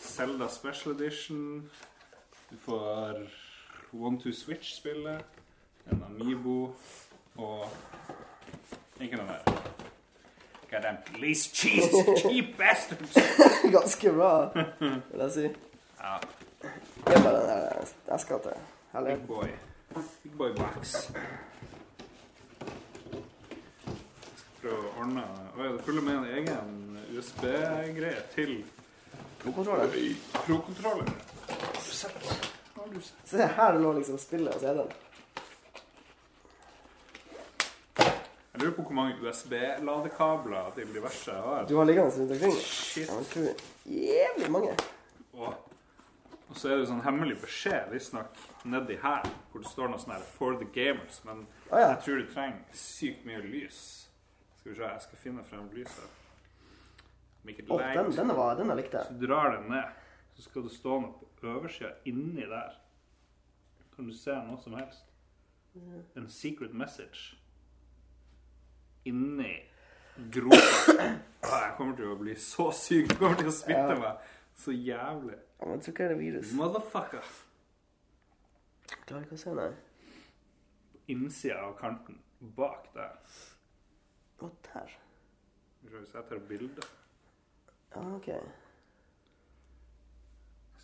[0.00, 1.70] Zelda Special Edition.
[2.50, 3.28] Du får
[3.92, 5.24] One to Switch-spillet.
[5.90, 6.74] En Amiibo.
[7.36, 7.68] Og
[9.00, 9.60] ikke noe mer.
[10.70, 13.16] Goddamn least cheese, cheap bastards!
[13.76, 14.50] Ganske bra,
[14.84, 15.46] vil jeg si.
[16.00, 16.16] Ja.
[17.06, 18.52] Det er bare den der eska til
[18.94, 19.48] Eller Big boy.
[20.22, 20.94] Big boy box.
[24.60, 25.24] Prøve å ordne
[25.56, 28.60] Å ja, det følger med en egen USB-greie til
[29.40, 29.90] Pro-kontroller.
[30.44, 31.10] Pro-kontroller.
[33.24, 34.92] Se, her lå liksom spillet og CD-en.
[38.52, 41.66] Jeg lurer på hvor mange USB-ladekabler de diverse har.
[41.68, 42.56] Du har liggende rundt omkring.
[42.60, 43.64] Shit.
[43.84, 44.74] Jævlig mange.
[45.32, 45.54] Og,
[46.48, 48.36] og så er det sånn hemmelig beskjed, visstnok,
[48.68, 51.86] nedi her, hvor det står noe sånn her 'For the gamers', men ah, ja.
[51.86, 53.80] jeg tror du trenger sykt mye lys.
[54.58, 56.18] Skal vi se, jeg skal finne frem lyset.
[57.40, 57.96] Å, light.
[57.96, 59.08] den, denne, var, denne likte jeg.
[59.08, 59.96] Så drar den ned,
[60.36, 62.74] så skal det stå noe på øversida inni der.
[63.96, 65.04] Kan du se noe som helst?
[66.16, 67.36] En secret message.
[69.04, 69.54] Inni
[70.32, 71.04] gropa.
[71.42, 73.08] Ah, Jeg kommer til å bli så syk.
[73.08, 74.26] Du kommer til å smitte meg
[74.60, 75.38] så jævlig.
[75.60, 76.50] Ja, men ikke det virus.
[76.58, 77.30] Motherfucker.
[79.06, 79.70] Klarer ikke å se, nei.
[81.14, 82.18] Innsida av kanten.
[82.56, 83.16] Bak der.
[84.40, 84.92] Hva der?
[85.86, 86.86] Skal vi se etter bildet.
[87.94, 88.28] Ja, ok.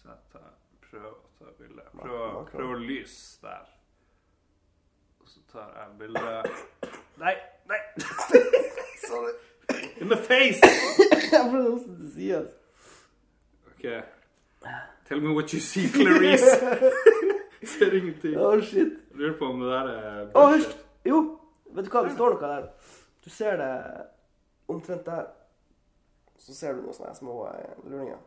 [0.06, 0.50] Så jeg tar,
[0.86, 1.84] prøver å ta bilde.
[1.98, 3.70] Prøv, å lyse der.
[5.18, 6.20] Og så tar jeg bilde
[7.18, 7.32] Nei!
[7.66, 7.78] Nei!
[9.08, 9.32] Sorry.
[9.98, 10.60] In the face!
[10.62, 12.44] Jeg prøvde også å si det.
[13.72, 13.88] OK.
[15.08, 16.54] Tell me what you see, Clarice.
[17.72, 18.38] Ser ingenting.
[18.38, 18.94] Å, shit.
[19.10, 20.70] Jeg Lurer på om det der er Å, hysj!
[21.10, 21.20] Jo,
[21.74, 22.04] vet du hva?
[22.06, 22.70] Det står noe der.
[23.26, 23.74] Du ser det
[24.70, 25.26] omtrent der.
[26.38, 28.22] Så ser du noen sånne små eh, luringer.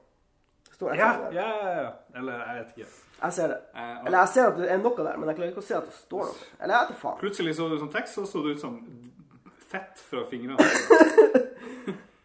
[0.79, 0.97] Det jeg?
[0.97, 1.89] Ja, ja, ja, ja.
[2.15, 2.89] Eller jeg vet ikke.
[3.21, 3.57] Jeg ser det.
[3.75, 5.75] Eh, Eller jeg ser at det er noe der, men jeg klarer ikke å se
[5.75, 6.47] at det står noe.
[6.61, 7.17] Eller jeg vet da faen.
[7.19, 8.77] Plutselig så du sånn tekst, så så du ut som
[9.69, 10.57] fett fra fingrene.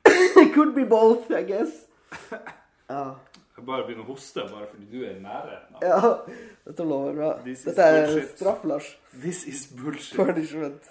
[0.07, 1.73] It could be both, I guess.
[2.89, 3.15] Ja.
[3.57, 5.77] Jeg bare begynner å hoste bare fordi du er i nærheten.
[5.79, 6.41] av- ja.
[6.67, 7.29] Dette lover bra.
[7.47, 8.33] This is Dette er bullshit.
[8.37, 8.89] straff, Lars.
[9.23, 10.19] This is bullshit.
[10.19, 10.91] Punishment.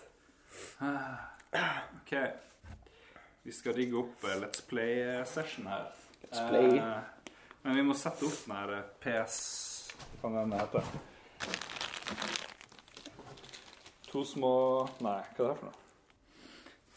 [0.81, 1.29] Ah,
[1.99, 2.15] OK.
[3.45, 5.85] Vi skal rigge opp eh, Let's Play-session her.
[6.23, 6.79] Let's play.
[6.79, 7.12] Eh,
[7.63, 9.37] men vi må sette opp den her eh, PS
[10.21, 10.83] Hva kan den hete?
[14.11, 14.53] To små
[15.03, 15.79] Nei, hva er det for noe?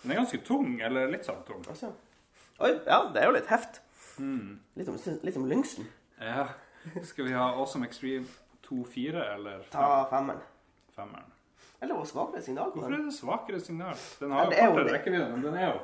[0.02, 1.62] Den er ganske tung, eller litt sånn tung.
[1.66, 1.88] Altså.
[2.62, 3.80] Oi, ja, det er jo litt heft.
[4.22, 4.58] Mm.
[4.78, 5.88] Litt om, litt om lyngsen.
[6.22, 6.44] Ja.
[7.08, 8.28] Skal vi ha Awesome Extreme
[8.68, 10.44] 2-4 eller Ta femmeren.
[10.94, 11.32] femmeren?
[11.80, 12.70] Eller vår svakere signal.
[12.74, 13.98] Hvorfor er det svakere signal?
[14.20, 15.80] Den har ja, jo jo kortere rekkevidde, men den er jo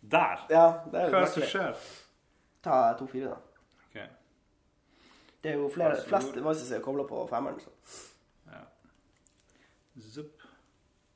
[0.00, 0.46] der.
[0.50, 1.84] Ja, det er Hva er det som skjer?
[2.64, 3.36] Ta 2-4, da.
[5.46, 7.60] Det er jo flere, flest devices er kobla på femmeren.
[7.60, 7.70] Så.
[8.50, 8.64] Ja.
[10.02, 10.42] Zup.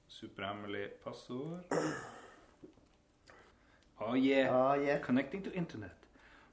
[0.06, 1.64] Superhemmelig passord.
[3.98, 5.00] Oh yeah.
[5.02, 6.06] Connecting to internet.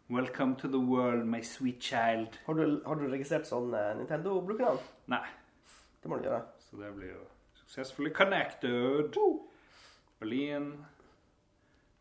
[0.10, 2.40] Welcome to the world, my sweet child.
[2.46, 4.82] Har du, har du registrert sånn eh, Nintendo-brukernavn?
[5.14, 5.22] Nei.
[6.02, 6.42] Det må du gjøre.
[6.64, 7.22] Så det blir jo
[7.60, 9.22] successfully connected.
[10.18, 10.72] Berlin.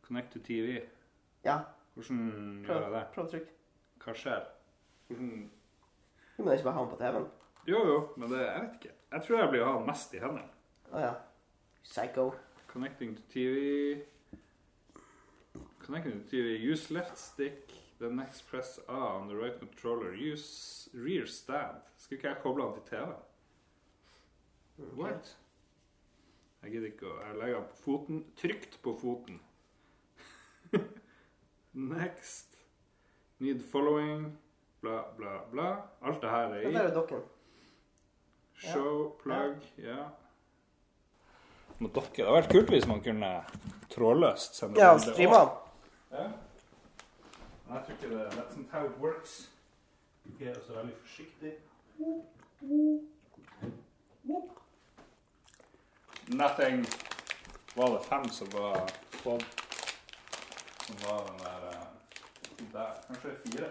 [0.08, 0.80] Connect to TV.
[1.44, 1.58] Ja.
[1.94, 3.04] Hvordan gjør jeg det?
[3.12, 3.54] prøv å trykke.
[4.06, 4.50] Hva skjer?
[5.12, 5.36] Hvordan
[6.36, 7.30] Du må ikke bare ha den på TV-en.
[7.66, 8.94] Jo, jo, men det, jeg vet ikke.
[9.12, 10.44] Jeg tror jeg blir å ha den mest i hendene.
[10.92, 11.14] Å ja.
[11.86, 12.26] Psycho.
[12.70, 14.02] Connecting to TV.
[15.82, 16.58] Connecting to TV.
[16.72, 17.72] Use left stick.
[17.98, 20.12] The next press A on the right controller.
[20.14, 21.80] Use rear stand.
[21.98, 23.22] Skal ikke jeg koble den til TV-en?
[24.98, 25.36] What?
[26.62, 28.24] Jeg gidder ikke å Jeg legger den på foten.
[28.36, 29.40] Trygt på foten.
[31.96, 32.58] next.
[33.38, 34.36] Need following.
[34.86, 35.66] Bla, bla, bla.
[36.06, 36.72] Alt det her er i.
[36.74, 37.22] Det er dokken.
[38.54, 40.04] Show, plug, ja.
[41.78, 42.22] Mot dokker.
[42.22, 43.30] Det hadde vært kult hvis man kunne
[43.92, 45.40] trådløst sende Ja, bilder streama.
[45.40, 45.56] også.
[46.12, 46.28] Ja.
[47.66, 49.34] Men jeg tror ikke det That's not how it works.
[50.30, 51.52] Ikke er så veldig forsiktig.
[56.26, 56.86] Nothing.
[57.76, 58.90] Var det fem som var
[59.22, 59.38] på
[60.86, 61.84] Som var den der eh,
[62.72, 62.94] Der.
[63.06, 63.70] Kanskje fire.